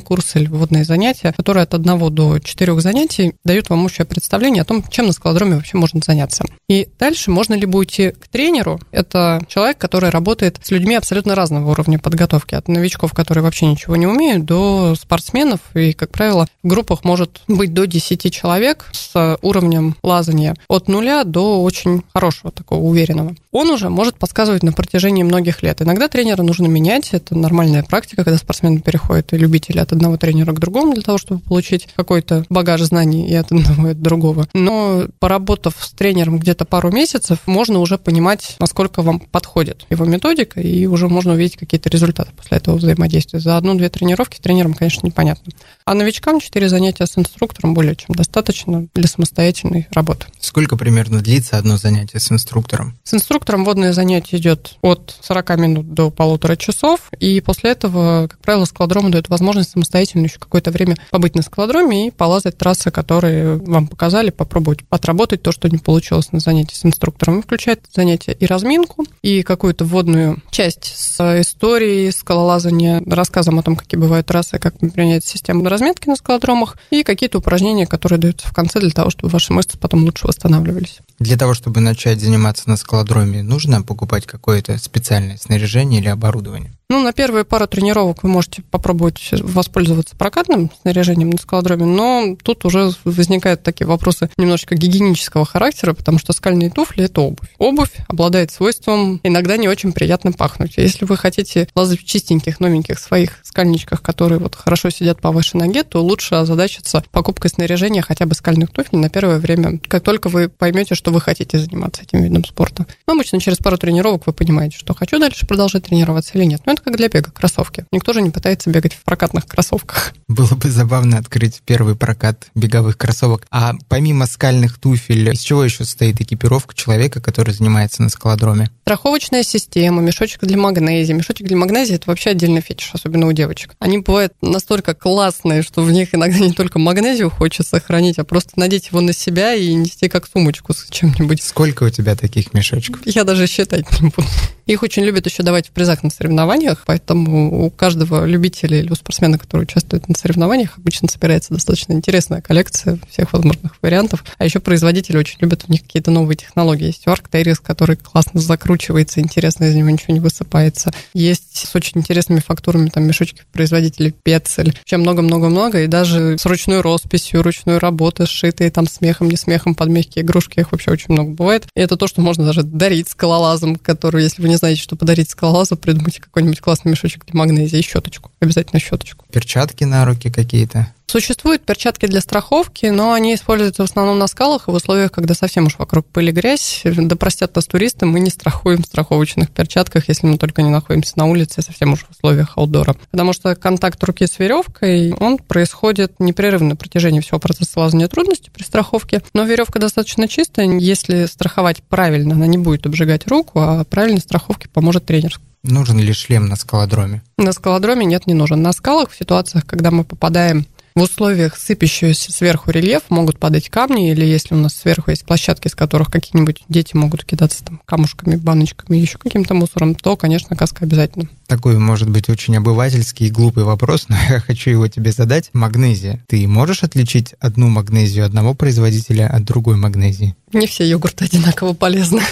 курс 0.00 0.36
или 0.36 0.46
вводные 0.46 0.84
занятия, 0.84 1.34
которые 1.36 1.64
от 1.64 1.74
одного 1.74 2.10
до 2.10 2.38
четырех 2.38 2.80
занятий 2.80 3.34
дают 3.44 3.68
вам 3.70 3.84
общее 3.84 4.04
представление 4.06 4.62
о 4.62 4.64
том, 4.64 4.84
чем 4.88 5.08
на 5.08 5.12
скалодроме 5.12 5.56
вообще 5.56 5.76
можно 5.76 6.00
заняться. 6.02 6.44
И 6.68 6.88
дальше 6.98 7.32
можно 7.32 7.54
либо 7.54 7.76
уйти 7.76 8.12
к 8.12 8.28
тренеру, 8.28 8.80
это 8.92 9.44
человек, 9.48 9.78
который 9.78 10.10
работает 10.10 10.43
работает 10.44 10.66
с 10.66 10.70
людьми 10.70 10.94
абсолютно 10.94 11.34
разного 11.34 11.70
уровня 11.70 11.98
подготовки, 11.98 12.54
от 12.54 12.68
новичков, 12.68 13.12
которые 13.12 13.42
вообще 13.42 13.66
ничего 13.66 13.96
не 13.96 14.06
умеют, 14.06 14.44
до 14.44 14.94
спортсменов. 14.94 15.60
И, 15.74 15.92
как 15.92 16.10
правило, 16.10 16.46
в 16.62 16.68
группах 16.68 17.04
может 17.04 17.40
быть 17.48 17.72
до 17.72 17.86
10 17.86 18.32
человек 18.32 18.86
с 18.92 19.38
уровнем 19.42 19.96
лазания 20.02 20.54
от 20.68 20.88
нуля 20.88 21.24
до 21.24 21.62
очень 21.62 22.02
хорошего, 22.12 22.52
такого 22.52 22.80
уверенного. 22.80 23.34
Он 23.52 23.70
уже 23.70 23.88
может 23.88 24.16
подсказывать 24.16 24.62
на 24.62 24.72
протяжении 24.72 25.22
многих 25.22 25.62
лет. 25.62 25.80
Иногда 25.80 26.08
тренера 26.08 26.42
нужно 26.42 26.66
менять, 26.66 27.10
это 27.12 27.36
нормальная 27.36 27.82
практика, 27.82 28.24
когда 28.24 28.38
спортсмены 28.38 28.80
переходят 28.80 29.32
и 29.32 29.38
любители 29.38 29.78
от 29.78 29.92
одного 29.92 30.16
тренера 30.16 30.52
к 30.52 30.58
другому 30.58 30.94
для 30.94 31.02
того, 31.02 31.18
чтобы 31.18 31.40
получить 31.40 31.88
какой-то 31.96 32.44
багаж 32.50 32.82
знаний 32.82 33.28
и 33.28 33.34
от 33.34 33.52
одного 33.52 33.88
и 33.88 33.90
от 33.92 34.02
другого. 34.02 34.48
Но 34.52 35.04
поработав 35.20 35.74
с 35.78 35.92
тренером 35.92 36.38
где-то 36.38 36.64
пару 36.64 36.90
месяцев, 36.90 37.38
можно 37.46 37.78
уже 37.78 37.96
понимать, 37.96 38.56
насколько 38.58 39.02
вам 39.02 39.20
подходит 39.20 39.86
его 39.88 40.04
методика, 40.04 40.33
методика, 40.34 40.60
и 40.60 40.86
уже 40.86 41.08
можно 41.08 41.32
увидеть 41.32 41.56
какие-то 41.56 41.88
результаты 41.88 42.30
после 42.36 42.58
этого 42.58 42.76
взаимодействия. 42.76 43.38
За 43.38 43.56
одну-две 43.56 43.88
тренировки 43.88 44.36
с 44.36 44.40
тренером, 44.40 44.74
конечно, 44.74 45.06
непонятно. 45.06 45.52
А 45.84 45.94
новичкам 45.94 46.40
4 46.40 46.68
занятия 46.68 47.06
с 47.06 47.16
инструктором 47.16 47.74
более 47.74 47.94
чем 47.94 48.14
достаточно 48.14 48.86
для 48.94 49.06
самостоятельной 49.06 49.86
работы. 49.92 50.26
Сколько 50.40 50.76
примерно 50.76 51.20
длится 51.20 51.56
одно 51.56 51.76
занятие 51.76 52.18
с 52.18 52.30
инструктором? 52.32 52.96
С 53.04 53.14
инструктором 53.14 53.64
водное 53.64 53.92
занятие 53.92 54.38
идет 54.38 54.76
от 54.82 55.16
40 55.22 55.58
минут 55.58 55.94
до 55.94 56.10
полутора 56.10 56.56
часов, 56.56 57.10
и 57.18 57.40
после 57.40 57.70
этого, 57.70 58.26
как 58.28 58.40
правило, 58.40 58.64
скалодром 58.64 59.10
дает 59.10 59.28
возможность 59.28 59.70
самостоятельно 59.70 60.24
еще 60.24 60.38
какое-то 60.38 60.70
время 60.70 60.96
побыть 61.10 61.36
на 61.36 61.42
скалодроме 61.42 62.08
и 62.08 62.10
полазать 62.10 62.58
трассы, 62.58 62.90
которые 62.90 63.56
вам 63.56 63.86
показали, 63.86 64.30
попробовать 64.30 64.80
отработать 64.90 65.42
то, 65.42 65.52
что 65.52 65.68
не 65.68 65.78
получилось 65.78 66.32
на 66.32 66.40
занятии 66.40 66.74
с 66.74 66.84
инструктором. 66.84 67.42
Включает 67.42 67.84
занятие 67.94 68.32
и 68.32 68.46
разминку, 68.46 69.04
и 69.22 69.42
какую-то 69.42 69.84
вводную 69.84 70.23
основную 70.24 70.42
часть 70.50 70.94
с 70.96 71.40
историей 71.40 72.10
скалолазания, 72.10 73.02
рассказом 73.06 73.58
о 73.58 73.62
том, 73.62 73.76
какие 73.76 73.98
бывают 73.98 74.26
трассы, 74.26 74.58
как 74.58 74.78
применяется 74.78 75.30
система 75.30 75.68
разметки 75.68 76.08
на 76.08 76.16
скалодромах, 76.16 76.76
и 76.90 77.02
какие-то 77.02 77.38
упражнения, 77.38 77.86
которые 77.86 78.18
даются 78.18 78.48
в 78.48 78.52
конце 78.52 78.80
для 78.80 78.90
того, 78.90 79.10
чтобы 79.10 79.30
ваши 79.30 79.52
мышцы 79.52 79.78
потом 79.78 80.04
лучше 80.04 80.26
восстанавливались. 80.26 80.98
Для 81.18 81.36
того, 81.36 81.54
чтобы 81.54 81.80
начать 81.80 82.20
заниматься 82.20 82.68
на 82.68 82.76
скалодроме, 82.76 83.42
нужно 83.42 83.82
покупать 83.82 84.26
какое-то 84.26 84.78
специальное 84.78 85.38
снаряжение 85.38 86.00
или 86.00 86.08
оборудование? 86.08 86.72
Ну, 86.90 87.02
на 87.02 87.12
первые 87.12 87.44
пару 87.44 87.66
тренировок 87.66 88.22
вы 88.22 88.28
можете 88.28 88.62
попробовать 88.62 89.30
воспользоваться 89.32 90.16
прокатным 90.16 90.70
снаряжением 90.82 91.30
на 91.30 91.38
скалодроме, 91.38 91.86
но 91.86 92.36
тут 92.42 92.64
уже 92.66 92.90
возникают 93.04 93.62
такие 93.62 93.86
вопросы 93.86 94.28
немножечко 94.36 94.74
гигиенического 94.74 95.46
характера, 95.46 95.94
потому 95.94 96.18
что 96.18 96.32
скальные 96.32 96.70
туфли– 96.70 97.04
это 97.06 97.22
обувь. 97.22 97.48
Обувь 97.58 97.92
обладает 98.06 98.52
свойством 98.52 99.18
иногда 99.22 99.56
не 99.56 99.66
очень 99.66 99.92
приятно 99.92 100.13
пахнуть. 100.22 100.74
Если 100.76 101.04
вы 101.04 101.16
хотите 101.16 101.68
лазать 101.74 102.00
в 102.00 102.04
чистеньких, 102.04 102.60
новеньких 102.60 102.98
своих 102.98 103.38
скальничках, 103.42 104.02
которые 104.02 104.38
вот 104.38 104.54
хорошо 104.54 104.90
сидят 104.90 105.20
по 105.20 105.32
вашей 105.32 105.56
ноге, 105.56 105.82
то 105.82 106.02
лучше 106.02 106.36
озадачиться 106.36 107.04
покупкой 107.10 107.50
снаряжения 107.50 108.02
хотя 108.02 108.26
бы 108.26 108.34
скальных 108.34 108.70
туфель 108.70 108.98
на 108.98 109.08
первое 109.08 109.38
время, 109.38 109.78
как 109.88 110.02
только 110.02 110.28
вы 110.28 110.48
поймете, 110.48 110.94
что 110.94 111.10
вы 111.10 111.20
хотите 111.20 111.58
заниматься 111.58 112.02
этим 112.02 112.22
видом 112.22 112.44
спорта. 112.44 112.86
Но 113.06 113.14
обычно 113.14 113.40
через 113.40 113.58
пару 113.58 113.78
тренировок 113.78 114.26
вы 114.26 114.32
понимаете, 114.32 114.78
что 114.78 114.94
хочу 114.94 115.18
дальше 115.18 115.46
продолжать 115.46 115.84
тренироваться 115.84 116.32
или 116.34 116.44
нет. 116.44 116.62
Но 116.66 116.72
это 116.72 116.82
как 116.82 116.96
для 116.96 117.08
бега, 117.08 117.30
кроссовки. 117.30 117.86
Никто 117.92 118.12
же 118.12 118.22
не 118.22 118.30
пытается 118.30 118.70
бегать 118.70 118.94
в 118.94 119.02
прокатных 119.02 119.46
кроссовках. 119.46 120.12
Было 120.28 120.54
бы 120.54 120.70
забавно 120.70 121.18
открыть 121.18 121.62
первый 121.64 121.96
прокат 121.96 122.46
беговых 122.54 122.96
кроссовок. 122.98 123.46
А 123.50 123.74
помимо 123.88 124.26
скальных 124.26 124.78
туфель, 124.78 125.28
из 125.32 125.40
чего 125.40 125.64
еще 125.64 125.84
состоит 125.84 126.20
экипировка 126.20 126.74
человека, 126.74 127.20
который 127.20 127.54
занимается 127.54 128.02
на 128.02 128.08
скалодроме? 128.08 128.70
Страховочная 128.82 129.42
система, 129.42 130.02
мешочек 130.04 130.40
для 130.42 130.56
магнезии. 130.56 131.12
Мешочек 131.12 131.46
для 131.46 131.56
магнезии– 131.56 131.94
это 131.96 132.04
вообще 132.06 132.30
отдельный 132.30 132.60
фетиш, 132.60 132.90
особенно 132.92 133.26
у 133.26 133.32
девочек. 133.32 133.74
Они 133.78 133.98
бывают 133.98 134.32
настолько 134.40 134.94
классные, 134.94 135.62
что 135.62 135.82
в 135.82 135.90
них 135.90 136.14
иногда 136.14 136.38
не 136.38 136.52
только 136.52 136.78
магнезию 136.78 137.30
хочется 137.30 137.80
хранить, 137.80 138.18
а 138.18 138.24
просто 138.24 138.52
надеть 138.56 138.88
его 138.88 139.00
на 139.00 139.12
себя 139.12 139.54
и 139.54 139.72
нести 139.74 140.08
как 140.08 140.28
сумочку 140.28 140.72
с 140.72 140.86
чем-нибудь. 140.90 141.42
Сколько 141.42 141.84
у 141.84 141.90
тебя 141.90 142.14
таких 142.16 142.54
мешочков? 142.54 143.00
Я 143.04 143.24
даже 143.24 143.46
считать 143.46 143.84
не 144.00 144.10
буду. 144.10 144.28
Их 144.66 144.82
очень 144.82 145.04
любят 145.04 145.26
еще 145.26 145.42
давать 145.42 145.68
в 145.68 145.70
призах 145.70 146.02
на 146.02 146.10
соревнованиях, 146.10 146.84
поэтому 146.86 147.66
у 147.66 147.70
каждого 147.70 148.24
любителя 148.24 148.78
или 148.78 148.90
у 148.90 148.94
спортсмена, 148.94 149.38
который 149.38 149.62
участвует 149.62 150.08
на 150.08 150.14
соревнованиях, 150.16 150.78
обычно 150.78 151.08
собирается 151.08 151.52
достаточно 151.52 151.92
интересная 151.92 152.40
коллекция 152.40 152.98
всех 153.10 153.32
возможных 153.32 153.76
вариантов. 153.82 154.24
А 154.38 154.44
еще 154.44 154.60
производители 154.60 155.16
очень 155.16 155.36
любят 155.40 155.64
у 155.68 155.72
них 155.72 155.82
какие-то 155.82 156.10
новые 156.10 156.36
технологии. 156.36 156.86
Есть 156.86 157.06
Arc 157.06 157.30
Terrace, 157.30 157.60
который 157.62 157.96
классно 157.96 158.40
закручивается, 158.40 159.20
интересно, 159.20 159.64
из 159.64 159.74
него 159.74 159.90
ничего 159.90 160.14
не 160.14 160.20
высыпается. 160.20 160.92
Есть 161.12 161.66
с 161.66 161.74
очень 161.74 162.00
интересными 162.00 162.40
фактурами 162.40 162.88
там 162.88 163.04
мешочки 163.04 163.42
производителей 163.52 164.12
Пецель. 164.22 164.74
Вообще 164.78 164.96
много-много-много, 164.96 165.82
и 165.82 165.86
даже 165.86 166.38
с 166.38 166.46
ручной 166.46 166.80
росписью, 166.80 167.42
ручной 167.42 167.78
работы, 167.78 168.26
сшитые 168.26 168.70
там 168.70 168.88
смехом, 168.88 169.28
не 169.28 169.36
смехом 169.36 169.76
мягкие 169.86 170.24
игрушки, 170.24 170.60
их 170.60 170.72
вообще 170.72 170.90
очень 170.90 171.06
много 171.08 171.30
бывает. 171.30 171.66
И 171.76 171.80
это 171.80 171.96
то, 171.96 172.06
что 172.06 172.20
можно 172.20 172.44
даже 172.44 172.62
дарить 172.62 173.08
скалолазам, 173.08 173.76
который, 173.76 174.22
если 174.24 174.42
вы 174.42 174.48
не 174.48 174.53
знаете, 174.56 174.80
что 174.80 174.96
подарить 174.96 175.30
скалолазу, 175.30 175.76
придумайте 175.76 176.20
какой-нибудь 176.20 176.60
классный 176.60 176.90
мешочек 176.90 177.24
для 177.26 177.38
магнезии 177.38 177.78
и 177.78 177.82
щеточку. 177.82 178.30
Обязательно 178.40 178.80
щеточку. 178.80 179.26
Перчатки 179.32 179.84
на 179.84 180.04
руки 180.04 180.30
какие-то. 180.30 180.93
Существуют 181.06 181.62
перчатки 181.62 182.06
для 182.06 182.20
страховки, 182.20 182.86
но 182.86 183.12
они 183.12 183.34
используются 183.34 183.82
в 183.82 183.84
основном 183.84 184.18
на 184.18 184.26
скалах 184.26 184.66
и 184.66 184.70
в 184.70 184.74
условиях, 184.74 185.12
когда 185.12 185.34
совсем 185.34 185.66
уж 185.66 185.78
вокруг 185.78 186.06
пыль 186.06 186.30
и 186.30 186.32
грязь. 186.32 186.82
Да 186.84 187.14
простят 187.14 187.54
нас 187.54 187.66
туристы, 187.66 188.06
мы 188.06 188.20
не 188.20 188.30
страхуем 188.30 188.82
в 188.82 188.86
страховочных 188.86 189.50
перчатках, 189.50 190.08
если 190.08 190.26
мы 190.26 190.38
только 190.38 190.62
не 190.62 190.70
находимся 190.70 191.12
на 191.16 191.26
улице, 191.26 191.62
совсем 191.62 191.92
уж 191.92 192.00
в 192.00 192.10
условиях 192.10 192.56
аутдора. 192.56 192.96
Потому 193.10 193.32
что 193.32 193.54
контакт 193.54 194.02
руки 194.02 194.26
с 194.26 194.38
веревкой, 194.38 195.12
он 195.12 195.38
происходит 195.38 196.18
непрерывно 196.18 196.70
на 196.70 196.76
протяжении 196.76 197.20
всего 197.20 197.38
процесса 197.38 197.78
лазания 197.78 198.08
трудности 198.08 198.50
при 198.52 198.62
страховке. 198.62 199.22
Но 199.34 199.44
веревка 199.44 199.78
достаточно 199.78 200.26
чистая, 200.26 200.66
если 200.78 201.26
страховать 201.26 201.82
правильно, 201.82 202.34
она 202.34 202.46
не 202.46 202.58
будет 202.58 202.86
обжигать 202.86 203.28
руку, 203.28 203.60
а 203.60 203.84
правильной 203.84 204.20
страховке 204.20 204.68
поможет 204.68 205.04
тренер. 205.04 205.38
Нужен 205.62 205.98
ли 205.98 206.12
шлем 206.12 206.46
на 206.46 206.56
скалодроме? 206.56 207.22
На 207.38 207.52
скалодроме 207.52 208.04
нет, 208.04 208.26
не 208.26 208.34
нужен. 208.34 208.60
На 208.60 208.72
скалах 208.72 209.10
в 209.10 209.16
ситуациях, 209.16 209.64
когда 209.64 209.90
мы 209.90 210.04
попадаем 210.04 210.66
в 210.94 211.02
условиях 211.02 211.56
сыпящегося 211.56 212.30
сверху 212.30 212.70
рельеф 212.70 213.02
могут 213.08 213.38
падать 213.40 213.68
камни, 213.68 214.12
или 214.12 214.24
если 214.24 214.54
у 214.54 214.58
нас 214.58 214.74
сверху 214.74 215.10
есть 215.10 215.24
площадки, 215.24 215.66
с 215.66 215.74
которых 215.74 216.08
какие-нибудь 216.08 216.62
дети 216.68 216.94
могут 216.94 217.24
кидаться 217.24 217.64
там 217.64 217.80
камушками, 217.84 218.36
баночками, 218.36 218.96
еще 218.96 219.18
каким-то 219.18 219.54
мусором, 219.54 219.96
то, 219.96 220.16
конечно, 220.16 220.54
каска 220.54 220.84
обязательно. 220.84 221.28
Такой, 221.48 221.78
может 221.78 222.08
быть, 222.08 222.28
очень 222.28 222.56
обывательский 222.56 223.26
и 223.26 223.30
глупый 223.30 223.64
вопрос, 223.64 224.06
но 224.08 224.16
я 224.28 224.38
хочу 224.38 224.70
его 224.70 224.86
тебе 224.86 225.10
задать. 225.10 225.50
Магнезия. 225.52 226.24
Ты 226.28 226.46
можешь 226.46 226.84
отличить 226.84 227.34
одну 227.40 227.68
магнезию 227.68 228.24
одного 228.24 228.54
производителя 228.54 229.26
от 229.26 229.44
другой 229.44 229.76
магнезии? 229.76 230.36
Не 230.52 230.68
все 230.68 230.88
йогурты 230.88 231.24
одинаково 231.24 231.72
полезны. 231.72 232.22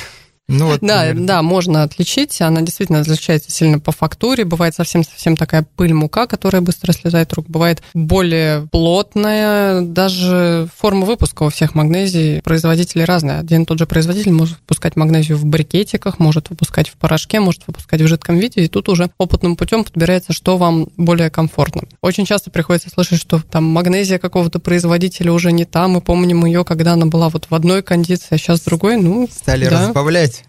Ну, 0.52 0.66
вот, 0.66 0.80
да, 0.80 0.98
наверное. 0.98 1.26
да, 1.26 1.42
можно 1.42 1.82
отличить. 1.82 2.40
Она 2.40 2.60
действительно 2.62 3.00
отличается 3.00 3.50
сильно 3.50 3.78
по 3.78 3.92
фактуре. 3.92 4.44
Бывает 4.44 4.74
совсем-совсем 4.74 5.36
такая 5.36 5.66
пыль-мука, 5.76 6.26
которая 6.26 6.62
быстро 6.62 6.92
слезает 6.92 7.32
рук. 7.32 7.46
Бывает 7.48 7.82
более 7.94 8.68
плотная. 8.70 9.80
Даже 9.80 10.68
форма 10.76 11.06
выпуска 11.06 11.44
у 11.44 11.48
всех 11.48 11.74
магнезий 11.74 12.42
производителей 12.42 13.04
разная. 13.04 13.40
Один 13.40 13.66
тот 13.66 13.78
же 13.78 13.86
производитель 13.86 14.32
может 14.32 14.58
выпускать 14.58 14.96
магнезию 14.96 15.38
в 15.38 15.44
брикетиках, 15.44 16.18
может 16.18 16.50
выпускать 16.50 16.88
в 16.88 16.94
порошке, 16.94 17.40
может 17.40 17.62
выпускать 17.66 18.00
в 18.00 18.06
жидком 18.06 18.38
виде. 18.38 18.62
И 18.62 18.68
тут 18.68 18.88
уже 18.88 19.10
опытным 19.18 19.56
путем 19.56 19.84
подбирается, 19.84 20.32
что 20.32 20.56
вам 20.56 20.88
более 20.96 21.30
комфортно. 21.30 21.82
Очень 22.00 22.26
часто 22.26 22.50
приходится 22.50 22.90
слышать, 22.90 23.20
что 23.20 23.40
там 23.40 23.64
магнезия 23.64 24.18
какого-то 24.18 24.58
производителя 24.58 25.32
уже 25.32 25.52
не 25.52 25.64
та. 25.64 25.88
Мы 25.88 26.00
помним 26.00 26.44
ее, 26.44 26.64
когда 26.64 26.92
она 26.92 27.06
была 27.06 27.28
вот 27.28 27.46
в 27.48 27.54
одной 27.54 27.82
кондиции, 27.82 28.28
а 28.30 28.38
сейчас 28.38 28.60
в 28.60 28.64
другой. 28.64 28.96
Ну, 28.96 29.28
Стали 29.30 29.68
да. 29.68 29.86
разбавлять. 29.86 30.41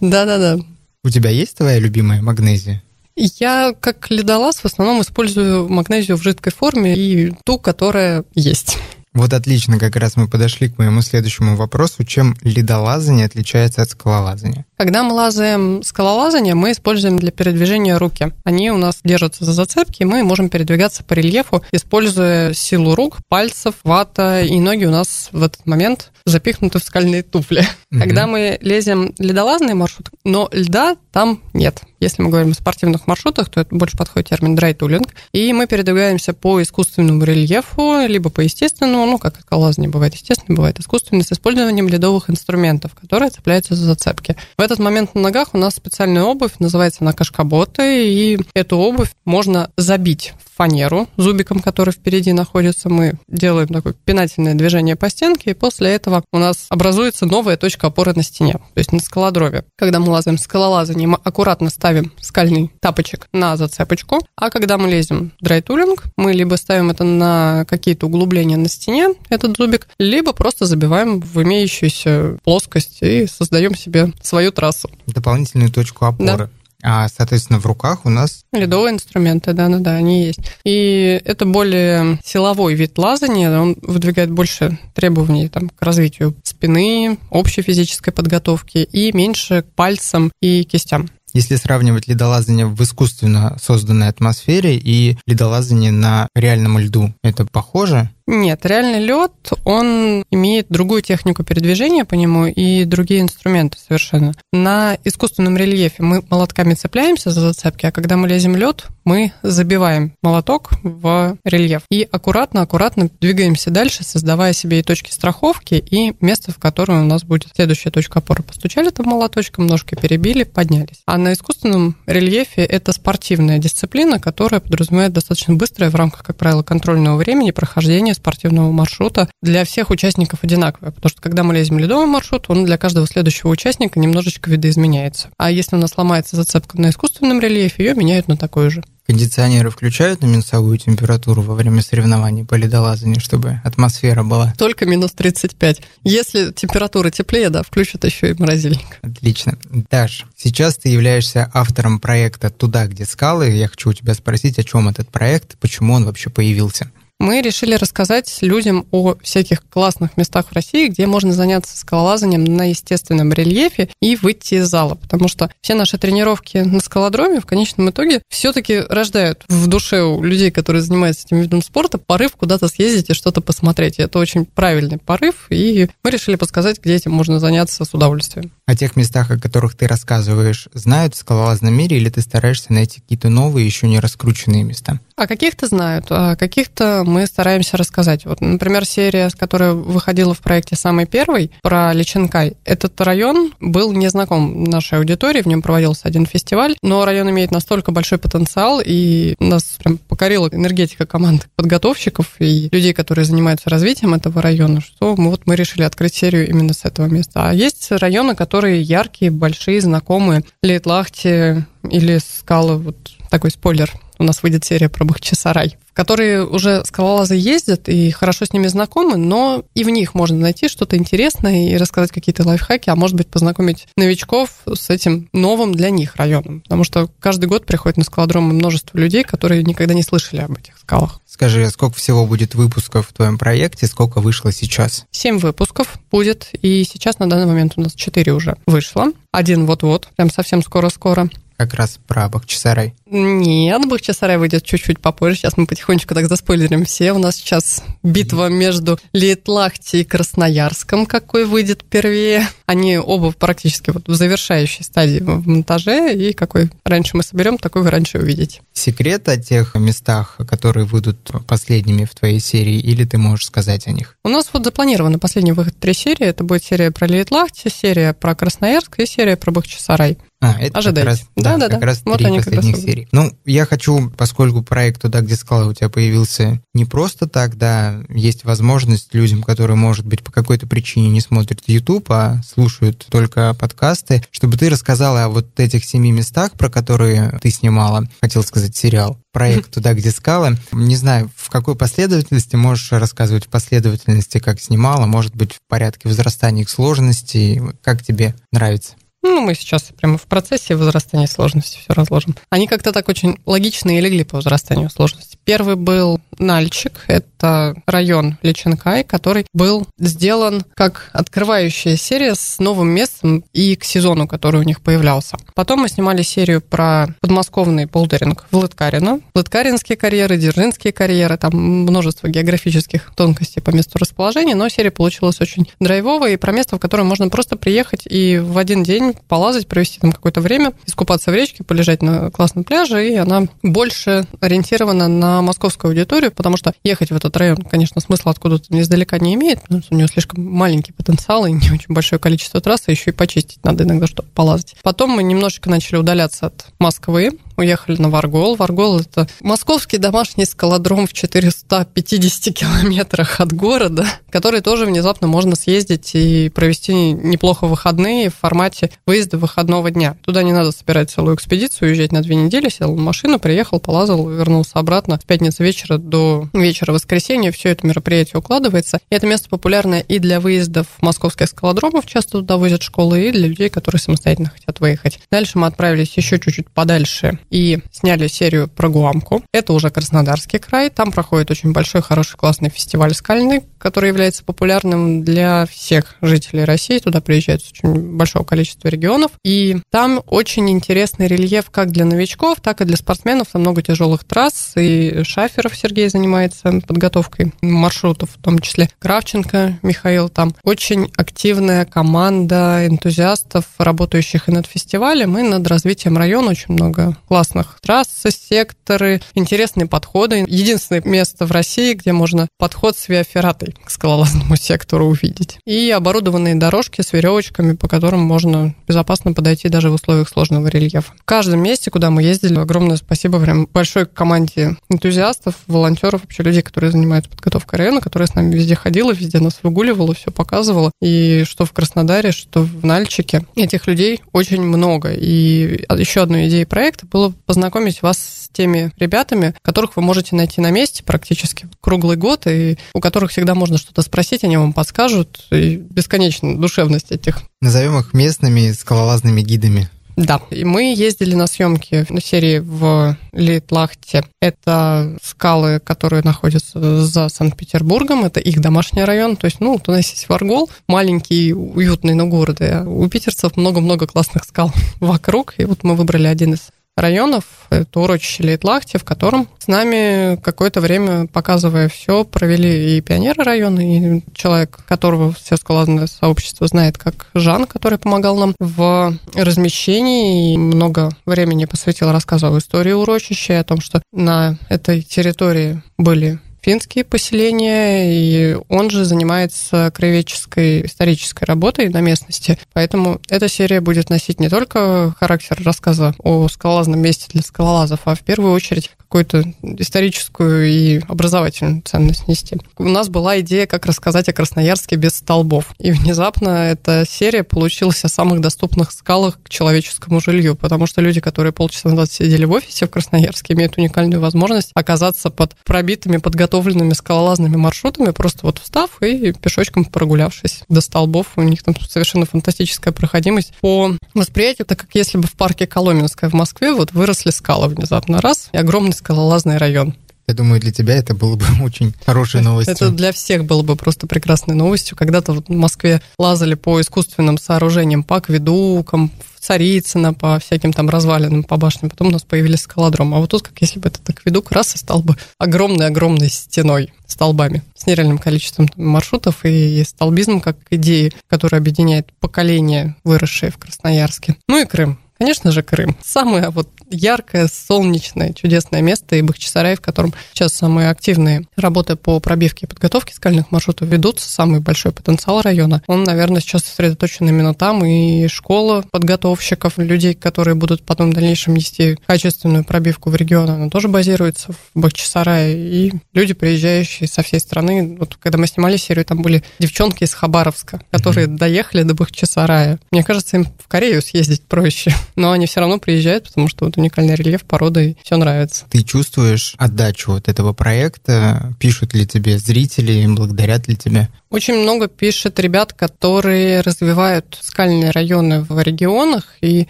Да-да-да. 0.00 0.58
У 1.02 1.10
тебя 1.10 1.30
есть 1.30 1.56
твоя 1.56 1.78
любимая 1.78 2.22
магнезия? 2.22 2.82
Я 3.16 3.74
как 3.78 4.10
ледолаз 4.10 4.56
в 4.56 4.64
основном 4.64 5.00
использую 5.02 5.68
магнезию 5.68 6.16
в 6.16 6.22
жидкой 6.22 6.52
форме 6.52 6.96
и 6.96 7.32
ту, 7.44 7.58
которая 7.58 8.24
есть. 8.34 8.78
Вот 9.14 9.32
отлично, 9.32 9.78
как 9.78 9.94
раз 9.94 10.16
мы 10.16 10.26
подошли 10.26 10.68
к 10.68 10.76
моему 10.76 11.00
следующему 11.00 11.54
вопросу. 11.54 12.02
Чем 12.02 12.34
ледолазание 12.42 13.26
отличается 13.26 13.82
от 13.82 13.90
скалолазания? 13.90 14.66
Когда 14.76 15.04
мы 15.04 15.12
лазаем 15.12 15.84
скалолазание, 15.84 16.56
мы 16.56 16.72
используем 16.72 17.20
для 17.20 17.30
передвижения 17.30 17.96
руки. 17.96 18.32
Они 18.42 18.72
у 18.72 18.76
нас 18.76 18.98
держатся 19.04 19.44
за 19.44 19.52
зацепки, 19.52 20.02
и 20.02 20.04
мы 20.04 20.24
можем 20.24 20.48
передвигаться 20.48 21.04
по 21.04 21.12
рельефу, 21.12 21.62
используя 21.70 22.54
силу 22.54 22.96
рук, 22.96 23.18
пальцев, 23.28 23.76
вата, 23.84 24.42
и 24.42 24.58
ноги 24.58 24.84
у 24.84 24.90
нас 24.90 25.28
в 25.30 25.44
этот 25.44 25.64
момент 25.64 26.10
запихнуты 26.26 26.78
в 26.78 26.82
скальные 26.82 27.22
туфли. 27.22 27.60
Mm-hmm. 27.60 27.98
Когда 27.98 28.26
мы 28.26 28.58
лезем 28.60 29.14
ледолазный 29.18 29.74
маршрут, 29.74 30.08
но 30.24 30.48
льда 30.52 30.96
там 31.12 31.42
нет. 31.52 31.82
Если 32.00 32.22
мы 32.22 32.30
говорим 32.30 32.50
о 32.50 32.54
спортивных 32.54 33.06
маршрутах, 33.06 33.50
то 33.50 33.60
это 33.60 33.74
больше 33.74 33.96
подходит 33.96 34.28
термин 34.28 34.56
драйтулинг. 34.56 35.14
И 35.32 35.52
мы 35.52 35.66
передвигаемся 35.66 36.32
по 36.32 36.62
искусственному 36.62 37.24
рельефу, 37.24 38.06
либо 38.06 38.30
по 38.30 38.40
естественному, 38.40 39.06
ну, 39.06 39.18
как 39.18 39.40
скалолазание 39.40 39.90
бывает 39.90 40.14
естественно, 40.14 40.56
бывает 40.56 40.80
искусственный, 40.80 41.24
с 41.24 41.32
использованием 41.32 41.88
ледовых 41.88 42.30
инструментов, 42.30 42.94
которые 42.94 43.30
цепляются 43.30 43.74
за 43.74 43.84
зацепки. 43.84 44.36
В 44.56 44.62
этот 44.62 44.78
момент 44.78 45.14
на 45.14 45.20
ногах 45.20 45.50
у 45.52 45.58
нас 45.58 45.74
специальная 45.74 46.24
обувь, 46.24 46.52
называется 46.58 46.98
она 47.02 47.12
кашкаботы, 47.12 48.08
и 48.08 48.38
эту 48.54 48.78
обувь 48.78 49.10
можно 49.24 49.70
забить 49.76 50.32
фанеру 50.56 51.08
зубиком, 51.16 51.60
который 51.60 51.92
впереди 51.92 52.32
находится. 52.32 52.88
Мы 52.88 53.14
делаем 53.28 53.68
такое 53.68 53.94
пинательное 54.04 54.54
движение 54.54 54.96
по 54.96 55.08
стенке, 55.10 55.50
и 55.50 55.54
после 55.54 55.90
этого 55.90 56.24
у 56.32 56.38
нас 56.38 56.66
образуется 56.68 57.26
новая 57.26 57.56
точка 57.56 57.88
опоры 57.88 58.12
на 58.14 58.22
стене, 58.22 58.54
то 58.54 58.78
есть 58.78 58.92
на 58.92 59.00
скалодрове. 59.00 59.64
Когда 59.76 60.00
мы 60.00 60.10
лазаем 60.10 60.38
скалолазание, 60.38 61.08
мы 61.08 61.18
аккуратно 61.22 61.70
ставим 61.70 62.12
скальный 62.20 62.70
тапочек 62.80 63.28
на 63.32 63.56
зацепочку, 63.56 64.20
а 64.36 64.50
когда 64.50 64.78
мы 64.78 64.88
лезем 64.88 65.32
в 65.40 65.44
драйтулинг, 65.44 66.04
мы 66.16 66.32
либо 66.32 66.54
ставим 66.56 66.90
это 66.90 67.04
на 67.04 67.64
какие-то 67.68 68.06
углубления 68.06 68.56
на 68.56 68.68
стене, 68.68 69.08
этот 69.28 69.56
зубик, 69.56 69.88
либо 69.98 70.32
просто 70.32 70.66
забиваем 70.66 71.20
в 71.20 71.42
имеющуюся 71.42 72.38
плоскость 72.44 72.98
и 73.02 73.26
создаем 73.26 73.74
себе 73.74 74.12
свою 74.22 74.52
трассу. 74.52 74.90
Дополнительную 75.06 75.70
точку 75.70 76.06
опоры. 76.06 76.36
Да. 76.36 76.50
А, 76.86 77.08
соответственно, 77.08 77.58
в 77.58 77.66
руках 77.66 78.04
у 78.04 78.10
нас... 78.10 78.44
Ледовые 78.52 78.92
инструменты, 78.92 79.54
да-да-да, 79.54 79.92
они 79.96 80.26
есть. 80.26 80.40
И 80.64 81.20
это 81.24 81.46
более 81.46 82.20
силовой 82.22 82.74
вид 82.74 82.98
лазания, 82.98 83.58
он 83.58 83.76
выдвигает 83.80 84.30
больше 84.30 84.78
требований 84.94 85.48
там, 85.48 85.70
к 85.70 85.80
развитию 85.80 86.34
спины, 86.42 87.18
общей 87.30 87.62
физической 87.62 88.12
подготовки 88.12 88.78
и 88.78 89.12
меньше 89.16 89.62
к 89.62 89.74
пальцам 89.74 90.30
и 90.42 90.64
кистям. 90.64 91.08
Если 91.32 91.56
сравнивать 91.56 92.06
ледолазание 92.06 92.66
в 92.66 92.80
искусственно 92.80 93.56
созданной 93.60 94.06
атмосфере 94.06 94.76
и 94.76 95.18
ледолазание 95.26 95.90
на 95.90 96.28
реальном 96.36 96.78
льду, 96.78 97.12
это 97.24 97.44
похоже? 97.44 98.10
Нет, 98.26 98.64
реальный 98.64 99.04
лед, 99.04 99.32
он 99.64 100.24
имеет 100.30 100.66
другую 100.70 101.02
технику 101.02 101.44
передвижения 101.44 102.06
по 102.06 102.14
нему 102.14 102.46
и 102.46 102.84
другие 102.84 103.20
инструменты 103.20 103.76
совершенно. 103.78 104.32
На 104.50 104.96
искусственном 105.04 105.58
рельефе 105.58 106.02
мы 106.02 106.24
молотками 106.30 106.72
цепляемся 106.72 107.30
за 107.30 107.40
зацепки, 107.42 107.84
а 107.84 107.92
когда 107.92 108.16
мы 108.16 108.26
лезем 108.26 108.56
лед, 108.56 108.86
мы 109.04 109.32
забиваем 109.42 110.14
молоток 110.22 110.70
в 110.82 111.36
рельеф 111.44 111.82
и 111.90 112.08
аккуратно-аккуратно 112.10 113.10
двигаемся 113.20 113.70
дальше, 113.70 114.04
создавая 114.04 114.54
себе 114.54 114.80
и 114.80 114.82
точки 114.82 115.10
страховки, 115.10 115.74
и 115.74 116.14
место, 116.20 116.50
в 116.50 116.58
которое 116.58 117.02
у 117.02 117.04
нас 117.04 117.24
будет 117.24 117.48
следующая 117.54 117.90
точка 117.90 118.20
опоры. 118.20 118.42
Постучали 118.42 118.88
там 118.88 119.06
молоточком, 119.06 119.66
ножки 119.66 119.94
перебили, 119.94 120.44
поднялись. 120.44 121.02
А 121.04 121.18
на 121.18 121.34
искусственном 121.34 121.96
рельефе 122.06 122.62
это 122.62 122.92
спортивная 122.92 123.58
дисциплина, 123.58 124.18
которая 124.18 124.60
подразумевает 124.60 125.12
достаточно 125.12 125.54
быстрое 125.54 125.90
в 125.90 125.94
рамках, 125.94 126.22
как 126.22 126.36
правило, 126.36 126.62
контрольного 126.62 127.16
времени 127.16 127.50
прохождение 127.50 128.13
спортивного 128.14 128.70
маршрута 128.72 129.28
для 129.42 129.64
всех 129.64 129.90
участников 129.90 130.40
одинаковое, 130.42 130.90
потому 130.90 131.10
что 131.10 131.20
когда 131.20 131.42
мы 131.42 131.54
лезем 131.54 131.76
в 131.76 131.78
ледовый 131.78 132.06
маршрут, 132.06 132.46
он 132.48 132.64
для 132.64 132.78
каждого 132.78 133.06
следующего 133.06 133.50
участника 133.50 134.00
немножечко 134.00 134.50
видоизменяется. 134.50 135.30
А 135.36 135.50
если 135.50 135.76
у 135.76 135.78
нас 135.78 135.96
ломается 135.96 136.36
зацепка 136.36 136.80
на 136.80 136.90
искусственном 136.90 137.40
рельефе, 137.40 137.84
ее 137.84 137.94
меняют 137.94 138.28
на 138.28 138.36
такой 138.36 138.70
же. 138.70 138.82
Кондиционеры 139.06 139.68
включают 139.68 140.22
на 140.22 140.26
минусовую 140.26 140.78
температуру 140.78 141.42
во 141.42 141.54
время 141.54 141.82
соревнований 141.82 142.46
по 142.46 142.54
ледолазанию, 142.54 143.20
чтобы 143.20 143.60
атмосфера 143.62 144.22
была? 144.22 144.54
Только 144.56 144.86
минус 144.86 145.12
35. 145.12 145.82
Если 146.04 146.52
температура 146.52 147.10
теплее, 147.10 147.50
да, 147.50 147.62
включат 147.62 148.04
еще 148.04 148.30
и 148.30 148.34
морозильник. 148.38 148.98
Отлично. 149.02 149.58
Даш, 149.90 150.24
сейчас 150.36 150.78
ты 150.78 150.88
являешься 150.88 151.50
автором 151.52 152.00
проекта 152.00 152.48
«Туда, 152.48 152.86
где 152.86 153.04
скалы». 153.04 153.50
Я 153.50 153.68
хочу 153.68 153.90
у 153.90 153.92
тебя 153.92 154.14
спросить, 154.14 154.58
о 154.58 154.64
чем 154.64 154.88
этот 154.88 155.10
проект, 155.10 155.58
почему 155.58 155.92
он 155.92 156.06
вообще 156.06 156.30
появился? 156.30 156.90
Мы 157.20 157.40
решили 157.40 157.74
рассказать 157.74 158.38
людям 158.42 158.86
о 158.90 159.14
всяких 159.22 159.62
классных 159.68 160.16
местах 160.16 160.46
в 160.48 160.52
России, 160.52 160.88
где 160.88 161.06
можно 161.06 161.32
заняться 161.32 161.76
скалолазанием 161.76 162.44
на 162.44 162.70
естественном 162.70 163.32
рельефе 163.32 163.88
и 164.00 164.16
выйти 164.16 164.54
из 164.54 164.66
зала, 164.66 164.94
потому 164.94 165.28
что 165.28 165.50
все 165.62 165.74
наши 165.74 165.96
тренировки 165.96 166.58
на 166.58 166.80
скалодроме 166.80 167.40
в 167.40 167.46
конечном 167.46 167.90
итоге 167.90 168.22
все-таки 168.28 168.80
рождают 168.80 169.44
в 169.48 169.66
душе 169.68 170.02
у 170.02 170.22
людей, 170.22 170.50
которые 170.50 170.82
занимаются 170.82 171.26
этим 171.26 171.40
видом 171.40 171.62
спорта, 171.62 171.98
порыв 171.98 172.32
куда-то 172.32 172.68
съездить 172.68 173.10
и 173.10 173.14
что-то 173.14 173.40
посмотреть. 173.40 173.98
И 173.98 174.02
это 174.02 174.18
очень 174.18 174.44
правильный 174.44 174.98
порыв, 174.98 175.46
и 175.50 175.88
мы 176.02 176.10
решили 176.10 176.36
подсказать, 176.36 176.80
где 176.80 176.94
этим 176.94 177.12
можно 177.12 177.38
заняться 177.38 177.84
с 177.84 177.94
удовольствием. 177.94 178.50
О 178.66 178.74
тех 178.74 178.96
местах, 178.96 179.30
о 179.30 179.38
которых 179.38 179.76
ты 179.76 179.86
рассказываешь, 179.86 180.68
знают 180.72 181.14
в 181.14 181.18
скалолазном 181.18 181.74
мире, 181.74 181.98
или 181.98 182.08
ты 182.08 182.22
стараешься 182.22 182.72
найти 182.72 183.02
какие-то 183.02 183.28
новые, 183.28 183.66
еще 183.66 183.86
не 183.86 184.00
раскрученные 184.00 184.64
места? 184.64 185.00
А 185.16 185.26
каких-то 185.26 185.66
знают, 185.66 186.06
а 186.08 186.34
каких-то 186.34 187.04
мы 187.06 187.26
стараемся 187.26 187.76
рассказать. 187.76 188.24
Вот, 188.24 188.40
например, 188.40 188.86
серия, 188.86 189.28
которая 189.38 189.72
выходила 189.72 190.32
в 190.32 190.40
проекте 190.40 190.76
самый 190.76 191.04
первый, 191.04 191.50
про 191.62 191.92
Личинкай. 191.92 192.56
Этот 192.64 192.98
район 193.02 193.52
был 193.60 193.92
незнаком 193.92 194.64
нашей 194.64 194.98
аудитории, 194.98 195.42
в 195.42 195.46
нем 195.46 195.60
проводился 195.60 196.08
один 196.08 196.24
фестиваль, 196.24 196.74
но 196.82 197.04
район 197.04 197.28
имеет 197.30 197.50
настолько 197.50 197.92
большой 197.92 198.16
потенциал, 198.16 198.80
и 198.84 199.34
нас 199.40 199.76
прям 199.78 199.98
покорила 199.98 200.48
энергетика 200.50 201.04
команд 201.04 201.48
подготовщиков 201.54 202.36
и 202.38 202.70
людей, 202.72 202.94
которые 202.94 203.26
занимаются 203.26 203.68
развитием 203.68 204.14
этого 204.14 204.40
района, 204.40 204.80
что 204.80 205.16
мы, 205.16 205.28
вот 205.28 205.42
мы 205.44 205.54
решили 205.54 205.82
открыть 205.82 206.14
серию 206.14 206.48
именно 206.48 206.72
с 206.72 206.86
этого 206.86 207.06
места. 207.06 207.50
А 207.50 207.52
есть 207.52 207.92
районы, 207.92 208.34
которые 208.34 208.53
яркие, 208.62 209.30
большие, 209.30 209.80
знакомые. 209.80 210.44
Лейтлахти 210.62 211.64
или 211.90 212.18
скалы, 212.18 212.76
вот 212.76 212.96
такой 213.30 213.50
спойлер– 213.50 213.90
у 214.18 214.24
нас 214.24 214.42
выйдет 214.42 214.64
серия 214.64 214.88
про 214.88 215.04
Бахчисарай, 215.04 215.76
в 215.90 215.94
которые 215.94 216.46
уже 216.46 216.84
скалолазы 216.84 217.34
ездят 217.34 217.88
и 217.88 218.10
хорошо 218.10 218.44
с 218.44 218.52
ними 218.52 218.66
знакомы, 218.66 219.16
но 219.16 219.64
и 219.74 219.84
в 219.84 219.90
них 219.90 220.14
можно 220.14 220.36
найти 220.38 220.68
что-то 220.68 220.96
интересное 220.96 221.70
и 221.70 221.76
рассказать 221.76 222.12
какие-то 222.12 222.46
лайфхаки, 222.46 222.90
а 222.90 222.96
может 222.96 223.16
быть 223.16 223.28
познакомить 223.28 223.86
новичков 223.96 224.50
с 224.72 224.90
этим 224.90 225.28
новым 225.32 225.74
для 225.74 225.90
них 225.90 226.16
районом. 226.16 226.60
Потому 226.62 226.84
что 226.84 227.08
каждый 227.20 227.46
год 227.46 227.66
приходит 227.66 227.96
на 227.96 228.04
скалодромы 228.04 228.54
множество 228.54 228.98
людей, 228.98 229.24
которые 229.24 229.62
никогда 229.62 229.94
не 229.94 230.02
слышали 230.02 230.40
об 230.40 230.52
этих 230.52 230.78
скалах. 230.78 231.20
Скажи, 231.26 231.64
а 231.64 231.70
сколько 231.70 231.96
всего 231.96 232.26
будет 232.26 232.54
выпусков 232.54 233.08
в 233.08 233.12
твоем 233.12 233.38
проекте, 233.38 233.86
сколько 233.86 234.20
вышло 234.20 234.52
сейчас? 234.52 235.06
Семь 235.10 235.38
выпусков 235.38 235.98
будет, 236.10 236.48
и 236.52 236.84
сейчас 236.84 237.18
на 237.18 237.28
данный 237.28 237.46
момент 237.46 237.72
у 237.76 237.80
нас 237.80 237.94
четыре 237.94 238.32
уже 238.32 238.56
вышло. 238.66 239.06
Один 239.32 239.66
вот-вот, 239.66 240.08
прям 240.14 240.30
совсем 240.30 240.62
скоро-скоро. 240.62 241.28
Как 241.56 241.74
раз 241.74 241.98
про 242.06 242.28
Бахчисарай? 242.28 242.94
Нет, 243.06 243.86
Бахчисарай 243.88 244.38
выйдет 244.38 244.64
чуть-чуть 244.64 245.00
попозже. 245.00 245.36
Сейчас 245.36 245.56
мы 245.56 245.66
потихонечку 245.66 246.14
так 246.14 246.28
заспойлерим 246.28 246.84
все. 246.84 247.12
У 247.12 247.18
нас 247.18 247.36
сейчас 247.36 247.82
битва 248.02 248.48
между 248.48 248.98
Лейтлахти 249.12 250.00
и 250.00 250.04
Красноярском, 250.04 251.06
какой 251.06 251.44
выйдет 251.44 251.84
первее. 251.84 252.48
Они 252.66 252.98
оба 252.98 253.32
практически 253.32 253.90
вот 253.90 254.08
в 254.08 254.14
завершающей 254.14 254.84
стадии 254.84 255.20
в 255.20 255.46
монтаже, 255.46 256.14
и 256.14 256.32
какой 256.32 256.70
раньше 256.84 257.16
мы 257.16 257.22
соберем, 257.22 257.58
такой 257.58 257.82
вы 257.82 257.90
раньше 257.90 258.18
увидите. 258.18 258.62
Секрет 258.72 259.28
о 259.28 259.36
тех 259.36 259.74
местах, 259.74 260.38
которые 260.48 260.86
выйдут 260.86 261.30
последними 261.46 262.04
в 262.04 262.14
твоей 262.14 262.40
серии, 262.40 262.78
или 262.78 263.04
ты 263.04 263.18
можешь 263.18 263.46
сказать 263.46 263.86
о 263.86 263.92
них? 263.92 264.16
У 264.24 264.28
нас 264.28 264.50
вот 264.52 264.64
запланированы 264.64 265.18
последний 265.18 265.52
выход 265.52 265.78
три 265.78 265.94
серии. 265.94 266.26
Это 266.26 266.42
будет 266.44 266.64
серия 266.64 266.90
про 266.90 267.06
Лейтлахти, 267.06 267.70
серия 267.70 268.12
про 268.12 268.34
Красноярск 268.34 268.98
и 268.98 269.06
серия 269.06 269.36
про 269.36 269.52
Бахчисарай. 269.52 270.18
А, 270.44 270.60
это 270.60 270.78
Ожидайте. 270.78 271.00
как 271.00 271.06
раз, 271.06 271.28
да, 271.36 271.56
да, 271.56 271.68
да, 271.68 271.74
как 271.74 271.84
раз 271.84 272.02
вот 272.04 272.18
три 272.18 272.30
последних 272.36 272.74
как 272.74 272.84
серии. 272.84 273.08
Ну, 273.12 273.32
я 273.44 273.64
хочу, 273.64 274.10
поскольку 274.10 274.62
проект 274.62 275.02
«Туда, 275.02 275.20
где 275.20 275.36
скала» 275.36 275.66
у 275.66 275.72
тебя 275.72 275.88
появился 275.88 276.60
не 276.74 276.84
просто 276.84 277.26
так, 277.26 277.56
да, 277.56 278.02
есть 278.08 278.44
возможность 278.44 279.14
людям, 279.14 279.42
которые, 279.42 279.76
может 279.76 280.06
быть, 280.06 280.22
по 280.22 280.30
какой-то 280.30 280.66
причине 280.66 281.08
не 281.08 281.20
смотрят 281.20 281.62
YouTube, 281.66 282.10
а 282.10 282.40
слушают 282.46 283.06
только 283.10 283.54
подкасты, 283.54 284.22
чтобы 284.30 284.56
ты 284.56 284.68
рассказала 284.68 285.24
о 285.24 285.28
вот 285.28 285.58
этих 285.58 285.84
семи 285.84 286.12
местах, 286.12 286.52
про 286.52 286.68
которые 286.68 287.38
ты 287.40 287.50
снимала, 287.50 288.06
хотел 288.20 288.42
сказать, 288.42 288.76
сериал 288.76 289.18
проект 289.32 289.72
«Туда, 289.72 289.94
где 289.94 290.10
скалы». 290.10 290.56
Не 290.72 290.96
знаю, 290.96 291.30
в 291.34 291.50
какой 291.50 291.74
последовательности 291.74 292.56
можешь 292.56 292.92
рассказывать 292.92 293.46
в 293.46 293.48
последовательности, 293.48 294.38
как 294.38 294.60
снимала, 294.60 295.06
может 295.06 295.34
быть, 295.34 295.54
в 295.54 295.58
порядке 295.68 296.08
возрастания 296.08 296.62
их 296.62 296.70
сложности, 296.70 297.62
как 297.82 298.02
тебе 298.02 298.34
нравится? 298.52 298.92
Ну, 299.24 299.40
мы 299.40 299.54
сейчас 299.54 299.84
прямо 299.98 300.18
в 300.18 300.24
процессе 300.24 300.76
возрастания 300.76 301.26
сложности 301.26 301.78
все 301.78 301.94
разложим. 301.94 302.36
Они 302.50 302.66
как-то 302.66 302.92
так 302.92 303.08
очень 303.08 303.38
логично 303.46 303.96
и 303.96 304.00
легли 304.02 304.22
по 304.22 304.36
возрастанию 304.36 304.90
сложности. 304.90 305.38
Первый 305.44 305.76
был 305.76 306.20
Нальчик, 306.38 307.04
это 307.06 307.74
район 307.86 308.36
Личинкай, 308.42 309.02
который 309.02 309.46
был 309.54 309.86
сделан 309.98 310.64
как 310.74 311.10
открывающая 311.12 311.96
серия 311.96 312.34
с 312.34 312.58
новым 312.58 312.88
местом 312.88 313.44
и 313.52 313.76
к 313.76 313.84
сезону, 313.84 314.28
который 314.28 314.60
у 314.60 314.64
них 314.64 314.82
появлялся. 314.82 315.38
Потом 315.54 315.80
мы 315.80 315.88
снимали 315.88 316.22
серию 316.22 316.60
про 316.60 317.08
подмосковный 317.20 317.86
болдеринг 317.86 318.46
в 318.50 318.56
Лыткарино. 318.56 319.20
Лыткаринские 319.34 319.96
карьеры, 319.96 320.36
Дзержинские 320.36 320.92
карьеры, 320.92 321.38
там 321.38 321.54
множество 321.54 322.28
географических 322.28 323.12
тонкостей 323.16 323.62
по 323.62 323.70
месту 323.70 323.98
расположения, 323.98 324.54
но 324.54 324.68
серия 324.68 324.90
получилась 324.90 325.40
очень 325.40 325.70
драйвовая 325.80 326.32
и 326.32 326.36
про 326.36 326.52
место, 326.52 326.76
в 326.76 326.80
которое 326.80 327.04
можно 327.04 327.28
просто 327.30 327.56
приехать 327.56 328.02
и 328.06 328.38
в 328.38 328.58
один 328.58 328.82
день 328.82 329.13
полазать, 329.28 329.66
провести 329.66 330.00
там 330.00 330.12
какое-то 330.12 330.40
время, 330.40 330.72
искупаться 330.86 331.30
в 331.30 331.34
речке, 331.34 331.64
полежать 331.64 332.02
на 332.02 332.30
классном 332.30 332.64
пляже, 332.64 333.08
и 333.08 333.14
она 333.16 333.46
больше 333.62 334.26
ориентирована 334.40 335.08
на 335.08 335.42
московскую 335.42 335.90
аудиторию, 335.90 336.32
потому 336.32 336.56
что 336.56 336.72
ехать 336.82 337.10
в 337.10 337.16
этот 337.16 337.36
район, 337.36 337.58
конечно, 337.58 338.00
смысла 338.00 338.30
откуда-то 338.30 338.64
издалека 338.80 339.18
не 339.18 339.34
имеет, 339.34 339.62
потому 339.62 339.82
что 339.82 339.94
у 339.94 339.98
него 339.98 340.08
слишком 340.08 340.44
маленький 340.44 340.92
потенциал 340.92 341.46
и 341.46 341.52
не 341.52 341.70
очень 341.70 341.94
большое 341.94 342.18
количество 342.18 342.60
трасс, 342.60 342.84
а 342.86 342.90
еще 342.90 343.10
и 343.10 343.14
почистить 343.14 343.64
надо 343.64 343.84
иногда, 343.84 344.06
чтобы 344.06 344.28
полазать. 344.34 344.74
Потом 344.82 345.10
мы 345.10 345.22
немножечко 345.22 345.70
начали 345.70 345.96
удаляться 345.96 346.46
от 346.46 346.66
Москвы, 346.78 347.38
уехали 347.56 348.00
на 348.00 348.08
Варгол. 348.10 348.56
Варгол– 348.56 348.98
это 349.00 349.28
московский 349.40 349.98
домашний 349.98 350.44
скалодром 350.44 351.06
в 351.06 351.12
450 351.12 352.54
километрах 352.54 353.40
от 353.40 353.52
города, 353.52 354.06
который 354.30 354.60
тоже 354.60 354.86
внезапно 354.86 355.26
можно 355.26 355.56
съездить 355.56 356.10
и 356.14 356.48
провести 356.48 356.92
неплохо 356.92 357.66
выходные 357.66 358.30
в 358.30 358.34
формате 358.34 358.90
выезда 359.06 359.38
выходного 359.38 359.90
дня. 359.90 360.16
Туда 360.24 360.42
не 360.42 360.52
надо 360.52 360.72
собирать 360.72 361.10
целую 361.10 361.36
экспедицию, 361.36 361.88
уезжать 361.88 362.12
на 362.12 362.22
две 362.22 362.34
недели, 362.36 362.68
сел 362.68 362.94
в 362.94 362.98
машину, 362.98 363.38
приехал, 363.38 363.80
полазал, 363.80 364.28
вернулся 364.28 364.78
обратно 364.78 365.18
с 365.20 365.24
пятницы 365.24 365.62
вечера 365.62 365.98
до 365.98 366.48
вечера 366.52 366.92
воскресенья. 366.92 367.52
Все 367.52 367.70
это 367.70 367.86
мероприятие 367.86 368.38
укладывается. 368.38 368.98
И 369.10 369.14
это 369.14 369.26
место 369.26 369.48
популярное 369.48 370.00
и 370.00 370.18
для 370.18 370.40
выездов 370.40 370.86
в 370.98 371.02
московских 371.02 371.48
скалодромов, 371.48 372.06
часто 372.06 372.32
туда 372.32 372.56
возят 372.56 372.82
школы, 372.82 373.28
и 373.28 373.32
для 373.32 373.48
людей, 373.48 373.68
которые 373.68 374.00
самостоятельно 374.00 374.50
хотят 374.50 374.80
выехать. 374.80 375.20
Дальше 375.30 375.58
мы 375.58 375.66
отправились 375.66 376.16
еще 376.16 376.38
чуть-чуть 376.38 376.70
подальше 376.70 377.38
и 377.54 377.78
сняли 377.92 378.26
серию 378.26 378.66
про 378.66 378.88
Гуамку. 378.88 379.44
Это 379.52 379.72
уже 379.72 379.88
Краснодарский 379.90 380.58
край. 380.58 380.90
Там 380.90 381.12
проходит 381.12 381.52
очень 381.52 381.70
большой, 381.70 382.02
хороший, 382.02 382.36
классный 382.36 382.68
фестиваль 382.68 383.14
скальный, 383.14 383.62
который 383.78 384.08
является 384.08 384.42
популярным 384.42 385.22
для 385.22 385.64
всех 385.66 386.16
жителей 386.20 386.64
России. 386.64 386.98
Туда 386.98 387.20
приезжают 387.20 387.62
очень 387.62 388.16
большое 388.16 388.44
количество 388.44 388.88
регионов. 388.88 389.30
И 389.44 389.78
там 389.90 390.20
очень 390.26 390.68
интересный 390.68 391.28
рельеф 391.28 391.70
как 391.70 391.92
для 391.92 392.04
новичков, 392.04 392.58
так 392.60 392.80
и 392.80 392.84
для 392.84 392.96
спортсменов. 392.96 393.46
Там 393.52 393.62
много 393.62 393.82
тяжелых 393.82 394.24
трасс, 394.24 394.72
и 394.74 395.22
Шаферов 395.22 395.76
Сергей 395.76 396.08
занимается 396.08 396.80
подготовкой 396.84 397.52
маршрутов, 397.62 398.30
в 398.30 398.42
том 398.42 398.58
числе 398.58 398.90
Кравченко 398.98 399.78
Михаил. 399.82 400.28
Там 400.28 400.56
очень 400.64 401.12
активная 401.16 401.84
команда 401.84 402.84
энтузиастов, 402.88 403.66
работающих 403.78 404.48
и 404.48 404.52
над 404.52 404.66
фестивалем, 404.66 405.38
и 405.38 405.42
над 405.42 405.64
развитием 405.68 406.18
района. 406.18 406.50
Очень 406.50 406.74
много 406.74 407.16
классных 407.28 407.43
трасс, 407.80 408.08
секторы, 408.28 409.20
интересные 409.34 409.86
подходы. 409.86 410.44
Единственное 410.46 411.02
место 411.02 411.46
в 411.46 411.52
России, 411.52 411.94
где 411.94 412.12
можно 412.12 412.48
подход 412.58 412.96
с 412.96 413.08
виафератой 413.08 413.74
к 413.84 413.90
скалолазному 413.90 414.56
сектору 414.56 415.06
увидеть. 415.06 415.58
И 415.66 415.90
оборудованные 415.90 416.54
дорожки 416.54 417.00
с 417.00 417.12
веревочками, 417.12 417.74
по 417.74 417.88
которым 417.88 418.20
можно 418.20 418.74
безопасно 418.86 419.32
подойти 419.32 419.68
даже 419.68 419.90
в 419.90 419.94
условиях 419.94 420.28
сложного 420.28 420.68
рельефа. 420.68 421.12
В 421.16 421.24
каждом 421.24 421.60
месте, 421.60 421.90
куда 421.90 422.10
мы 422.10 422.22
ездили, 422.22 422.58
огромное 422.58 422.96
спасибо 422.96 423.40
прям 423.40 423.66
большой 423.72 424.06
команде 424.06 424.76
энтузиастов, 424.88 425.54
волонтеров, 425.66 426.22
вообще 426.22 426.42
людей, 426.42 426.62
которые 426.62 426.90
занимаются 426.90 427.30
подготовкой 427.30 427.78
района, 427.78 428.00
которая 428.00 428.26
с 428.26 428.34
нами 428.34 428.54
везде 428.54 428.74
ходила, 428.74 429.12
везде 429.12 429.38
нас 429.40 429.60
выгуливала, 429.62 430.14
все 430.14 430.30
показывала. 430.30 430.90
И 431.00 431.44
что 431.48 431.64
в 431.64 431.72
Краснодаре, 431.72 432.32
что 432.32 432.62
в 432.62 432.84
Нальчике. 432.84 433.46
Этих 433.56 433.86
людей 433.86 434.20
очень 434.32 434.62
много. 434.62 435.12
И 435.12 435.84
еще 435.96 436.22
одной 436.22 436.48
идеей 436.48 436.64
проекта 436.64 437.06
было 437.06 437.23
познакомить 437.30 438.02
вас 438.02 438.18
с 438.18 438.48
теми 438.52 438.92
ребятами, 438.98 439.54
которых 439.62 439.96
вы 439.96 440.02
можете 440.02 440.36
найти 440.36 440.60
на 440.60 440.70
месте 440.70 441.02
практически 441.02 441.68
круглый 441.80 442.16
год, 442.16 442.46
и 442.46 442.78
у 442.94 443.00
которых 443.00 443.30
всегда 443.30 443.54
можно 443.54 443.78
что-то 443.78 444.02
спросить, 444.02 444.44
они 444.44 444.56
вам 444.56 444.72
подскажут. 444.72 445.46
И 445.50 445.76
бесконечная 445.76 446.56
душевность 446.56 447.10
этих. 447.10 447.42
Назовем 447.60 447.98
их 447.98 448.12
местными 448.14 448.72
скалолазными 448.72 449.42
гидами. 449.42 449.88
Да, 450.16 450.40
и 450.50 450.64
мы 450.64 450.94
ездили 450.94 451.34
на 451.34 451.46
съемки 451.46 452.06
на 452.08 452.20
серии 452.20 452.60
в 452.60 453.16
Литлахте. 453.32 454.24
Это 454.40 455.16
скалы, 455.22 455.80
которые 455.80 456.22
находятся 456.22 457.04
за 457.04 457.28
Санкт-Петербургом, 457.28 458.24
это 458.24 458.38
их 458.38 458.60
домашний 458.60 459.02
район, 459.02 459.36
то 459.36 459.46
есть, 459.46 459.60
ну, 459.60 459.80
у 459.84 459.90
нас 459.90 460.10
есть 460.10 460.28
Варгол, 460.28 460.70
маленький, 460.86 461.52
уютный, 461.52 462.14
но 462.14 462.26
город, 462.26 462.60
а 462.60 462.84
у 462.86 463.08
питерцев 463.08 463.56
много-много 463.56 464.06
классных 464.06 464.44
скал 464.44 464.72
вокруг, 465.00 465.54
и 465.58 465.64
вот 465.64 465.82
мы 465.82 465.96
выбрали 465.96 466.28
один 466.28 466.54
из 466.54 466.68
районов, 466.96 467.44
это 467.70 468.00
урочище 468.00 468.44
Лейтлахте, 468.44 468.98
в 468.98 469.04
котором 469.04 469.48
с 469.58 469.66
нами 469.66 470.36
какое-то 470.36 470.80
время, 470.80 471.26
показывая 471.26 471.88
все, 471.88 472.24
провели 472.24 472.96
и 472.96 473.00
пионеры 473.00 473.42
района, 473.42 473.80
и 473.80 474.22
человек, 474.34 474.78
которого 474.86 475.32
все 475.32 475.56
скалазное 475.56 476.06
сообщество 476.06 476.66
знает 476.66 476.98
как 476.98 477.26
Жан, 477.34 477.66
который 477.66 477.98
помогал 477.98 478.36
нам 478.36 478.54
в 478.58 479.16
размещении 479.34 480.54
и 480.54 480.58
много 480.58 481.10
времени 481.26 481.64
посвятил 481.64 482.12
рассказу 482.12 482.46
об 482.46 482.58
истории 482.58 482.92
урочища 482.92 483.60
о 483.60 483.64
том, 483.64 483.80
что 483.80 484.02
на 484.12 484.56
этой 484.68 485.02
территории 485.02 485.82
были 485.98 486.38
финские 486.64 487.04
поселения, 487.04 488.10
и 488.10 488.56
он 488.70 488.88
же 488.88 489.04
занимается 489.04 489.92
краеведческой 489.94 490.86
исторической 490.86 491.44
работой 491.44 491.90
на 491.90 492.00
местности. 492.00 492.58
Поэтому 492.72 493.20
эта 493.28 493.48
серия 493.48 493.82
будет 493.82 494.08
носить 494.08 494.40
не 494.40 494.48
только 494.48 495.14
характер 495.20 495.60
рассказа 495.62 496.14
о 496.18 496.48
скалолазном 496.48 497.00
месте 497.00 497.26
для 497.28 497.42
скалолазов, 497.42 498.00
а 498.06 498.14
в 498.14 498.20
первую 498.20 498.52
очередь 498.54 498.90
какую-то 499.14 499.44
историческую 499.78 500.68
и 500.68 501.00
образовательную 501.06 501.82
ценность 501.84 502.26
нести. 502.26 502.56
У 502.78 502.84
нас 502.84 503.08
была 503.08 503.38
идея, 503.40 503.66
как 503.66 503.86
рассказать 503.86 504.28
о 504.28 504.32
Красноярске 504.32 504.96
без 504.96 505.14
столбов. 505.14 505.72
И 505.78 505.92
внезапно 505.92 506.48
эта 506.48 507.04
серия 507.08 507.44
получилась 507.44 508.04
о 508.04 508.08
самых 508.08 508.40
доступных 508.40 508.90
скалах 508.90 509.38
к 509.40 509.48
человеческому 509.50 510.20
жилью, 510.20 510.56
потому 510.56 510.86
что 510.86 511.00
люди, 511.00 511.20
которые 511.20 511.52
полчаса 511.52 511.90
назад 511.90 512.10
сидели 512.10 512.44
в 512.44 512.50
офисе 512.50 512.86
в 512.86 512.90
Красноярске, 512.90 513.54
имеют 513.54 513.78
уникальную 513.78 514.20
возможность 514.20 514.70
оказаться 514.74 515.30
под 515.30 515.54
пробитыми, 515.64 516.16
подготовленными 516.54 516.92
скалолазными 516.92 517.56
маршрутами, 517.56 518.10
просто 518.12 518.46
вот 518.46 518.58
встав 518.60 519.02
и 519.02 519.32
пешочком 519.32 519.84
прогулявшись 519.84 520.62
до 520.68 520.80
столбов. 520.80 521.32
У 521.36 521.42
них 521.42 521.62
там 521.64 521.74
совершенно 521.88 522.26
фантастическая 522.26 522.92
проходимость 522.92 523.54
по 523.60 523.96
восприятию, 524.14 524.66
так 524.66 524.78
как 524.78 524.90
если 524.94 525.18
бы 525.18 525.26
в 525.26 525.32
парке 525.32 525.66
Коломенское 525.66 526.30
в 526.30 526.32
Москве 526.32 526.72
вот 526.72 526.92
выросли 526.92 527.30
скалы 527.30 527.68
внезапно 527.68 528.20
раз, 528.20 528.50
и 528.52 528.56
огромный 528.56 528.92
скалолазный 528.92 529.56
район. 529.56 529.94
Я 530.28 530.34
думаю, 530.34 530.60
для 530.60 530.72
тебя 530.72 530.94
это 530.94 531.12
было 531.14 531.34
бы 531.34 531.44
очень 531.62 531.92
хорошей 532.06 532.40
новостью. 532.40 532.74
Это 532.74 532.90
для 532.90 533.12
всех 533.12 533.44
было 533.44 533.62
бы 533.62 533.74
просто 533.74 534.06
прекрасной 534.06 534.54
новостью. 534.54 534.96
Когда-то 534.96 535.32
в 535.32 535.48
Москве 535.48 536.00
лазали 536.18 536.54
по 536.54 536.80
искусственным 536.80 537.36
сооружениям, 537.36 538.04
по 538.04 538.16
акведукам, 538.16 539.10
Царицына, 539.44 540.14
по 540.14 540.38
всяким 540.38 540.72
там 540.72 540.88
развалинам, 540.88 541.44
по 541.44 541.58
башням. 541.58 541.90
Потом 541.90 542.06
у 542.06 542.10
нас 542.10 542.22
появились 542.22 542.62
скалодром. 542.62 543.14
А 543.14 543.18
вот 543.18 543.30
тут, 543.30 543.42
как 543.42 543.60
если 543.60 543.78
бы 543.78 543.88
этот 543.88 544.08
акведук 544.08 544.50
раз 544.52 544.74
и 544.74 544.78
стал 544.78 545.02
бы 545.02 545.16
огромной-огромной 545.36 546.30
стеной, 546.30 546.94
столбами, 547.06 547.62
с 547.74 547.86
нереальным 547.86 548.16
количеством 548.16 548.70
маршрутов 548.76 549.44
и 549.44 549.84
столбизм 549.84 550.40
как 550.40 550.56
идеи, 550.70 551.12
которая 551.28 551.60
объединяет 551.60 552.10
поколения, 552.20 552.96
выросшие 553.04 553.52
в 553.52 553.58
Красноярске. 553.58 554.36
Ну 554.48 554.62
и 554.62 554.64
Крым. 554.64 554.98
Конечно 555.18 555.52
же, 555.52 555.62
Крым. 555.62 555.96
Самое 556.04 556.50
вот 556.50 556.68
яркое, 556.90 557.48
солнечное, 557.48 558.32
чудесное 558.32 558.82
место, 558.82 559.16
и 559.16 559.22
Бахчисарай, 559.22 559.76
в 559.76 559.80
котором 559.80 560.12
сейчас 560.32 560.52
самые 560.52 560.90
активные 560.90 561.46
работы 561.56 561.96
по 561.96 562.18
пробивке 562.20 562.66
и 562.66 562.68
подготовке 562.68 563.14
скальных 563.14 563.50
маршрутов 563.50 563.88
ведутся, 563.88 564.28
самый 564.28 564.60
большой 564.60 564.92
потенциал 564.92 565.40
района. 565.42 565.82
Он, 565.86 566.04
наверное, 566.04 566.40
сейчас 566.40 566.64
сосредоточен 566.64 567.28
именно 567.28 567.54
там, 567.54 567.84
и 567.84 568.26
школа 568.28 568.84
подготовщиков, 568.90 569.78
людей, 569.78 570.14
которые 570.14 570.54
будут 570.54 570.82
потом 570.82 571.10
в 571.10 571.14
дальнейшем 571.14 571.54
нести 571.54 571.96
качественную 572.06 572.64
пробивку 572.64 573.10
в 573.10 573.16
регион, 573.16 573.50
она 573.50 573.70
тоже 573.70 573.88
базируется 573.88 574.52
в 574.52 574.80
Бахчисарае, 574.80 575.56
и 575.56 575.92
люди, 576.12 576.34
приезжающие 576.34 577.08
со 577.08 577.22
всей 577.22 577.40
страны, 577.40 577.96
вот 577.98 578.16
когда 578.16 578.38
мы 578.38 578.46
снимали 578.46 578.76
серию, 578.76 579.04
там 579.04 579.22
были 579.22 579.42
девчонки 579.58 580.04
из 580.04 580.14
Хабаровска, 580.14 580.80
которые 580.90 581.26
mm-hmm. 581.26 581.36
доехали 581.36 581.82
до 581.82 581.94
Бахчисарая. 581.94 582.78
Мне 582.90 583.04
кажется, 583.04 583.36
им 583.36 583.46
в 583.58 583.68
Корею 583.68 584.02
съездить 584.02 584.42
проще 584.42 584.94
но 585.16 585.32
они 585.32 585.46
все 585.46 585.60
равно 585.60 585.78
приезжают, 585.78 586.24
потому 586.24 586.48
что 586.48 586.64
вот 586.64 586.76
уникальный 586.76 587.14
рельеф, 587.14 587.44
порода, 587.44 587.80
и 587.80 587.96
все 588.02 588.16
нравится. 588.16 588.64
Ты 588.70 588.82
чувствуешь 588.82 589.54
отдачу 589.58 590.12
вот 590.12 590.28
этого 590.28 590.52
проекта? 590.52 591.54
Пишут 591.58 591.94
ли 591.94 592.06
тебе 592.06 592.38
зрители, 592.38 593.06
благодарят 593.06 593.68
ли 593.68 593.76
тебе? 593.76 594.08
Очень 594.30 594.58
много 594.62 594.88
пишет 594.88 595.38
ребят, 595.38 595.72
которые 595.72 596.60
развивают 596.60 597.38
скальные 597.40 597.90
районы 597.90 598.42
в 598.42 598.60
регионах, 598.60 599.36
и 599.40 599.66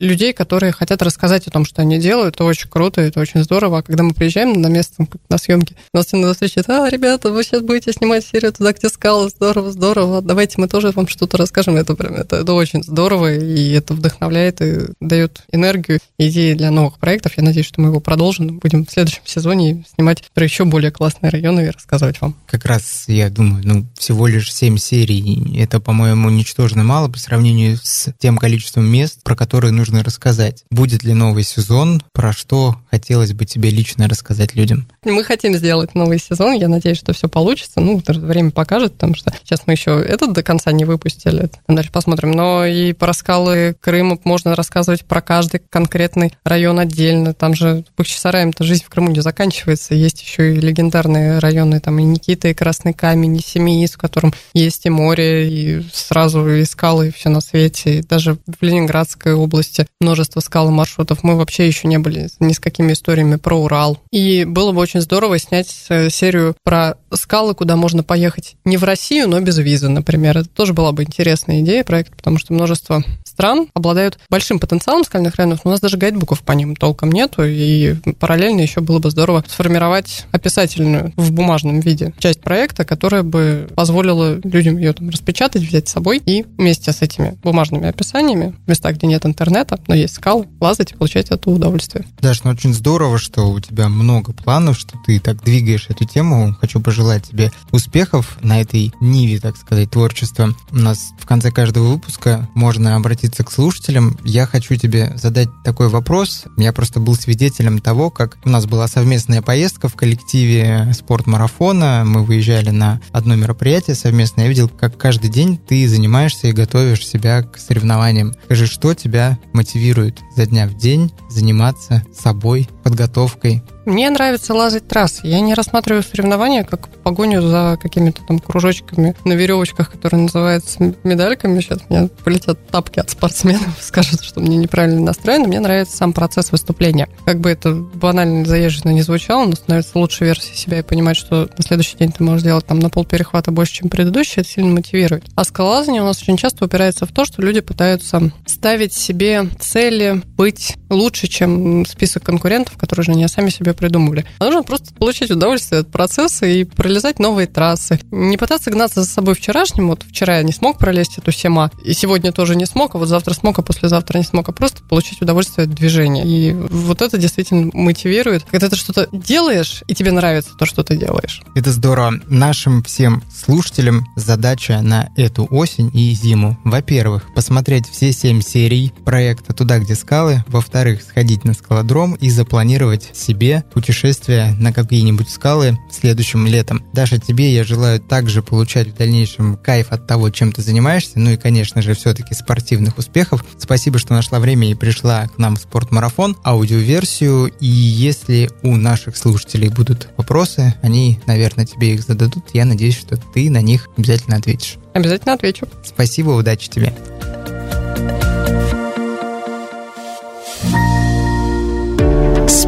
людей, 0.01 0.33
которые 0.33 0.73
хотят 0.73 1.03
рассказать 1.03 1.47
о 1.47 1.51
том, 1.51 1.67
что 1.67 1.83
они 1.83 1.99
делают. 1.99 2.37
Это 2.37 2.45
очень 2.45 2.71
круто, 2.71 3.03
это 3.03 3.21
очень 3.21 3.43
здорово. 3.45 3.79
А 3.79 3.83
когда 3.83 4.03
мы 4.05 4.15
приезжаем 4.15 4.61
на 4.61 4.69
место, 4.69 5.07
на 5.29 5.37
съемки, 5.37 5.77
нас 5.93 6.07
всегда 6.07 6.33
встречают, 6.33 6.71
а, 6.71 6.89
ребята, 6.89 7.31
вы 7.31 7.45
сейчас 7.45 7.61
будете 7.61 7.93
снимать 7.93 8.25
серию 8.25 8.55
туда, 8.55 8.73
где 8.73 8.89
скалы, 8.89 9.29
здорово, 9.29 9.71
здорово, 9.71 10.23
давайте 10.23 10.59
мы 10.59 10.67
тоже 10.67 10.93
вам 10.93 11.09
что-то 11.09 11.37
расскажем. 11.37 11.77
Это 11.77 11.95
прям, 11.95 12.15
это, 12.15 12.37
это 12.37 12.55
очень 12.55 12.83
здорово, 12.83 13.35
и 13.35 13.73
это 13.73 13.93
вдохновляет 13.93 14.63
и 14.63 14.87
дает 15.01 15.34
энергию, 15.51 16.01
идеи 16.19 16.55
для 16.55 16.71
новых 16.71 16.99
проектов. 16.99 17.33
Я 17.37 17.43
надеюсь, 17.43 17.67
что 17.67 17.81
мы 17.81 17.89
его 17.89 18.01
продолжим, 18.01 18.59
будем 18.59 18.87
в 18.87 18.91
следующем 18.91 19.23
сезоне 19.25 19.85
снимать 19.95 20.23
про 20.33 20.45
еще 20.45 20.65
более 20.65 20.91
классные 20.91 21.31
районы 21.31 21.67
и 21.67 21.71
рассказывать 21.71 22.21
вам. 22.21 22.37
Как 22.47 22.65
раз, 22.65 23.05
я 23.09 23.31
думаю, 23.31 23.63
ну, 23.65 23.87
всего 23.99 24.27
лишь 24.27 24.53
7 24.53 24.77
серий. 24.79 25.59
Это, 25.59 25.81
по-моему, 25.81 26.31
ничтожно 26.31 26.85
мало 26.85 27.09
по 27.09 27.19
сравнению 27.19 27.79
с 27.83 28.13
тем 28.19 28.39
количеством 28.39 28.87
мест, 28.87 29.23
про 29.23 29.37
которые 29.37 29.73
нужно 29.73 30.03
рассказать. 30.03 30.65
Будет 30.71 31.05
ли 31.05 31.15
новый 31.15 31.45
сезон? 31.45 32.03
Про 32.13 32.33
что 32.33 32.77
хотелось 32.91 33.33
бы 33.33 33.45
тебе 33.45 33.71
лично 33.71 34.09
рассказать 34.09 34.55
людям? 34.55 34.87
Мы 35.05 35.25
хотим 35.25 35.55
сделать 35.55 35.95
новый 35.95 36.19
сезон. 36.19 36.53
Я 36.53 36.69
надеюсь, 36.69 36.99
что 36.99 37.13
все 37.13 37.29
получится. 37.29 37.81
Ну, 37.81 38.03
время 38.07 38.51
покажет, 38.51 38.95
потому 38.95 39.15
что 39.15 39.33
сейчас 39.43 39.63
мы 39.67 39.75
еще 39.75 40.01
этот 40.01 40.33
до 40.33 40.43
конца 40.43 40.73
не 40.73 40.85
выпустили. 40.85 41.51
Дальше 41.69 41.91
посмотрим. 41.91 42.33
Но 42.33 42.65
и 42.65 42.93
про 42.93 43.13
скалы 43.13 43.77
Крыма 43.81 44.19
можно 44.25 44.55
рассказывать 44.55 45.05
про 45.05 45.21
каждый 45.25 45.61
конкретный 45.69 46.33
район 46.45 46.79
отдельно. 46.79 47.35
Там 47.35 47.55
же 47.55 47.85
Бахчисараем-то 47.97 48.65
жизнь 48.65 48.85
в 48.85 48.91
Крыму 48.91 49.11
не 49.11 49.21
заканчивается. 49.21 49.95
Есть 49.95 50.23
еще 50.23 50.55
и 50.55 50.61
легендарные 50.61 51.39
районы, 51.39 51.81
там 51.81 51.99
и 51.99 52.03
Никита, 52.03 52.49
и 52.49 52.55
Красный 52.55 52.93
Камень, 52.93 53.37
и 53.37 53.43
Семиис, 53.43 53.93
в 53.93 53.99
котором 53.99 54.33
есть 54.53 54.87
и 54.87 54.91
море, 54.91 55.49
и 55.49 55.87
сразу 55.93 56.49
и 56.49 56.65
скалы, 56.65 57.09
и 57.09 57.13
все 57.13 57.29
на 57.29 57.41
свете. 57.41 57.99
И 57.99 58.03
даже 58.03 58.39
в 58.47 58.63
Ленинградской 58.63 59.35
области 59.35 59.87
множество 60.01 60.41
скал 60.41 60.69
и 60.69 60.73
маршрутов. 60.73 61.23
Мы 61.23 61.37
вообще 61.37 61.67
еще 61.67 61.89
не 61.89 61.99
были 61.99 62.29
ни 62.41 62.53
с 62.53 62.61
какими 62.61 62.93
историями 62.93 63.37
про 63.37 63.57
Урал. 63.57 63.99
И 64.11 64.45
было 64.45 64.73
бы 64.73 64.81
очень 64.81 65.01
здорово 65.01 65.39
снять 65.39 65.75
э, 65.89 66.11
серию 66.11 66.57
про 66.63 66.97
скалы, 67.13 67.55
куда 67.55 67.77
можно 67.77 68.03
поехать 68.03 68.57
не 68.65 68.77
в 68.77 68.85
Россию, 68.85 69.29
но 69.29 69.41
без 69.41 69.59
визы, 69.59 69.89
например. 69.89 70.39
Это 70.39 70.49
тоже 70.49 70.73
была 70.75 70.93
бы 70.93 71.03
интересная 71.03 71.61
идея 71.61 71.85
проекта, 71.85 72.17
потому 72.17 72.39
что 72.39 72.53
множество 72.53 73.03
стран 73.35 73.69
обладают 73.75 74.19
большим 74.31 74.59
потенциалом 74.59 75.05
скальных 75.05 75.35
районов, 75.35 75.61
но 75.65 75.71
у 75.71 75.73
нас 75.73 75.81
даже 75.81 75.97
гайдбуков 75.97 76.43
по 76.43 76.53
ним 76.53 76.77
толком 76.77 77.11
нету, 77.13 77.43
и 77.45 77.97
параллельно 78.19 78.61
еще 78.61 78.81
было 78.81 79.01
бы 79.01 79.11
здорово 79.11 79.45
сформировать 79.47 80.27
описательную 80.31 81.13
в 81.17 81.33
бумажном 81.33 81.81
виде 81.81 82.15
часть 82.19 82.41
проекта, 82.41 82.85
которая 82.85 83.23
бы 83.23 83.69
позволила 83.75 84.39
людям 84.45 84.79
ее 84.79 84.93
там 84.93 85.11
распечатать, 85.11 85.63
взять 85.63 85.89
с 85.89 85.93
собой 85.93 86.23
и 86.25 86.47
вместе 86.57 86.93
с 86.93 87.03
этими 87.03 87.37
бумажными 87.43 87.89
описаниями 87.89 88.55
в 88.65 88.71
местах, 88.71 88.95
где 88.97 89.07
нет 89.09 89.27
интернета, 89.27 89.81
но 89.89 89.95
есть 89.95 90.15
скалы, 90.15 90.47
лазать 90.61 90.93
и 90.93 90.95
получать 90.95 91.31
это 91.31 91.51
удовольствие. 91.51 92.05
Даш, 92.21 92.45
ну 92.45 92.53
очень 92.53 92.73
здорово, 92.73 93.19
что 93.19 93.51
у 93.51 93.59
тебя 93.59 93.89
много 93.89 94.33
планов, 94.33 94.79
что 94.79 94.97
ты 95.05 95.19
так 95.19 95.43
двигаешь 95.43 95.87
эту 95.89 96.05
тему. 96.05 96.57
Хочу 96.61 96.81
пожелать 96.81 97.29
тебе 97.29 97.51
успехов 97.73 98.39
на 98.43 98.61
этой 98.61 98.93
ниве, 99.01 99.41
так 99.41 99.57
сказать, 99.57 99.91
творчества. 99.91 100.55
У 100.71 100.77
нас 100.77 101.11
в 101.19 101.27
конце 101.27 101.51
каждого 101.51 101.89
выпуска 101.89 102.49
можно 102.55 102.95
обратиться 102.97 103.24
обратиться 103.25 103.45
к 103.45 103.51
слушателям, 103.51 104.19
я 104.23 104.47
хочу 104.47 104.77
тебе 104.77 105.13
задать 105.17 105.49
такой 105.65 105.89
вопрос. 105.89 106.45
Я 106.59 106.73
просто 106.73 107.01
был 107.01 107.15
свидетелем 107.15 107.79
того, 107.79 108.11
как 108.11 108.37
у 108.45 108.51
нас 108.51 108.67
была 108.67 108.87
совместная 108.87 109.41
поездка 109.41 109.89
в 109.89 109.95
коллективе 109.95 110.93
спортмарафона. 110.93 112.05
Мы 112.07 112.23
выезжали 112.23 112.69
на 112.69 113.01
одно 113.13 113.35
мероприятие 113.35 113.97
совместно. 113.97 114.43
Я 114.43 114.49
видел, 114.49 114.69
как 114.69 114.99
каждый 114.99 115.31
день 115.31 115.57
ты 115.57 115.89
занимаешься 115.89 116.49
и 116.49 116.53
готовишь 116.53 117.07
себя 117.07 117.43
к 117.43 117.59
соревнованиям. 117.59 118.35
Скажи, 118.45 118.67
что 118.67 118.93
тебя 118.93 119.39
мотивирует 119.55 120.21
за 120.37 120.45
дня 120.47 120.67
в 120.67 120.77
день 120.77 121.11
заниматься 121.31 122.05
собой, 122.15 122.69
подготовкой? 122.83 123.63
Мне 123.85 124.09
нравится 124.09 124.55
лазать 124.55 124.89
трассы. 124.89 125.21
Я 125.25 125.41
не 125.41 125.55
рассматриваю 125.55 126.03
соревнования 126.03 126.65
как 126.65 126.89
погоню 126.89 127.43
за 127.43 127.79
какими-то 127.81 128.23
там 128.27 128.39
кружочками 128.39 129.15
на 129.25 129.35
веревочках, 129.35 129.91
которые 129.93 130.23
называются 130.23 130.95
медальками. 131.05 131.61
Сейчас 131.61 131.81
мне 131.89 132.09
полетят 132.25 132.67
тапки 132.69 132.99
от 132.99 133.11
спортсменов, 133.11 133.77
скажут, 133.81 134.23
что 134.23 134.41
мне 134.41 134.57
неправильно 134.57 135.01
настроено. 135.01 135.47
Мне 135.47 135.61
нравится 135.61 135.97
сам 135.97 136.13
процесс 136.13 136.51
выступления. 136.51 137.09
Как 137.27 137.41
бы 137.41 137.51
это 137.51 137.75
банально 137.75 138.47
заезженно 138.47 138.91
не 138.91 139.03
звучало, 139.03 139.45
но 139.45 139.53
становится 139.53 139.99
лучшей 139.99 140.29
версией 140.29 140.57
себя 140.57 140.79
и 140.79 140.83
понимать, 140.83 141.17
что 141.17 141.51
на 141.57 141.63
следующий 141.63 141.99
день 141.99 142.11
ты 142.11 142.25
можешь 142.25 142.41
сделать 142.41 142.67
там 142.67 142.79
на 142.79 142.89
пол 142.89 143.05
перехвата 143.05 143.51
больше, 143.51 143.75
чем 143.75 143.91
предыдущий, 143.91 144.41
это 144.41 144.49
сильно 144.49 144.73
мотивирует. 144.73 145.25
А 145.35 145.45
скалолазание 145.45 146.03
у 146.03 146.07
нас 146.07 146.23
очень 146.23 146.39
часто 146.39 146.65
упирается 146.65 147.05
в 147.05 147.13
то, 147.13 147.25
что 147.25 147.43
люди 147.43 147.61
пытаются 147.61 148.33
ставить 148.47 148.95
себе 148.95 149.47
цели, 149.61 150.23
быть 150.37 150.77
лучше, 150.89 151.27
чем 151.27 151.85
список 151.85 152.23
конкурентов, 152.23 152.77
которые 152.79 153.05
же 153.05 153.13
не 153.13 153.29
сами 153.29 153.51
себе 153.51 153.74
придумывали. 153.75 154.25
А 154.39 154.45
нужно 154.45 154.63
просто 154.63 154.95
получить 154.95 155.31
удовольствие 155.31 155.81
от 155.81 155.91
процесса 155.91 156.47
и 156.47 156.65
пролезать 156.65 157.19
новые 157.19 157.47
трассы. 157.47 158.01
Не 158.11 158.37
пытаться 158.37 158.71
гнаться 158.71 159.03
за 159.03 159.09
собой 159.09 159.35
вчерашним. 159.35 159.89
Вот 159.89 160.03
вчера 160.03 160.39
я 160.39 160.43
не 160.43 160.53
смог 160.53 160.79
пролезть 160.79 161.19
эту 161.19 161.33
сема, 161.33 161.71
и 161.85 161.93
сегодня 161.93 162.33
тоже 162.33 162.57
не 162.57 162.67
смог, 162.67 162.95
а 162.95 162.99
вот 162.99 163.09
завтра 163.09 163.35
смог, 163.35 163.59
а 163.59 163.63
послезавтра 163.63 164.19
не 164.19 164.25
смог, 164.25 164.49
а 164.49 164.53
просто 164.53 164.83
получить 164.83 165.21
удовольствие 165.23 165.67
от 165.67 165.75
движения. 165.75 166.25
И 166.25 166.53
вот 166.53 167.03
это 167.03 167.19
действительно 167.19 167.71
мотивирует. 167.73 168.45
Когда 168.51 168.69
ты 168.69 168.77
что-то 168.77 169.09
делаешь, 169.13 169.83
и 169.87 169.95
тебе 169.95 170.13
нравится 170.13 170.51
то, 170.59 170.67
что 170.67 170.83
ты 170.83 170.97
делаешь. 170.97 171.43
Это 171.55 171.71
здорово. 171.71 172.15
Нашим 172.29 172.83
всем 172.83 173.23
слушателям 173.35 174.07
задача 174.17 174.81
на 174.83 175.11
эту 175.17 175.47
осень 175.51 175.91
и 175.95 176.13
зиму. 176.15 176.59
Во-первых, 176.65 177.33
посмотреть 177.35 177.89
все 177.89 178.13
семь 178.13 178.41
серий 178.41 178.93
проекта 179.05 179.53
«Туда, 179.53 179.79
где 179.79 179.95
скалы». 179.95 180.45
Во-вторых, 180.49 181.03
сходить 181.03 181.45
на 181.45 181.55
скалодром 181.55 182.15
и 182.15 182.31
запланировать 182.31 183.11
себе 183.13 183.64
путешествие 183.73 184.55
на 184.59 184.73
какие-нибудь 184.73 185.29
скалы 185.29 185.79
следующим 185.91 186.47
летом. 186.47 186.85
Даша, 186.93 187.19
тебе 187.19 187.53
я 187.53 187.65
желаю 187.65 188.01
также 188.01 188.43
получать 188.43 188.89
в 188.89 188.97
дальнейшем 188.97 189.57
кайф 189.57 189.89
от 189.91 190.07
того, 190.07 190.31
чем 190.31 190.53
ты 190.53 190.63
занимаешься, 190.63 191.19
ну 191.19 191.31
и, 191.31 191.37
конечно 191.37 191.83
же, 191.83 191.95
все-таки 191.95 192.35
спортивных 192.35 192.99
успехов. 192.99 193.45
Спасибо, 193.59 193.99
что 193.99 194.15
нашла 194.15 194.39
время 194.39 194.71
и 194.71 194.75
пришла 194.75 195.27
к 195.29 195.39
нам 195.39 195.57
в 195.57 195.61
спортмарафон, 195.61 196.37
аудиоверсию, 196.45 197.53
и 197.61 197.67
если 197.67 198.51
у 198.63 198.77
наших 198.77 199.17
слушателей 199.17 199.69
будут 199.69 200.09
вопросы, 200.17 200.75
они, 200.83 201.21
наверное, 201.27 201.67
тебе 201.67 201.95
их 201.95 202.03
зададут. 202.03 202.45
Я 202.53 202.65
надеюсь, 202.65 202.99
что 202.99 203.17
ты 203.17 203.51
на 203.51 203.61
них 203.61 203.89
обязательно 203.97 204.37
ответишь. 204.37 204.77
Обязательно 204.93 205.35
отвечу. 205.35 205.67
Спасибо, 205.85 206.31
удачи 206.31 206.69
тебе. 206.71 206.95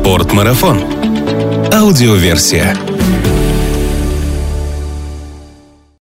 Спортмарафон. 0.07 0.79
Аудиоверсия. 1.73 2.77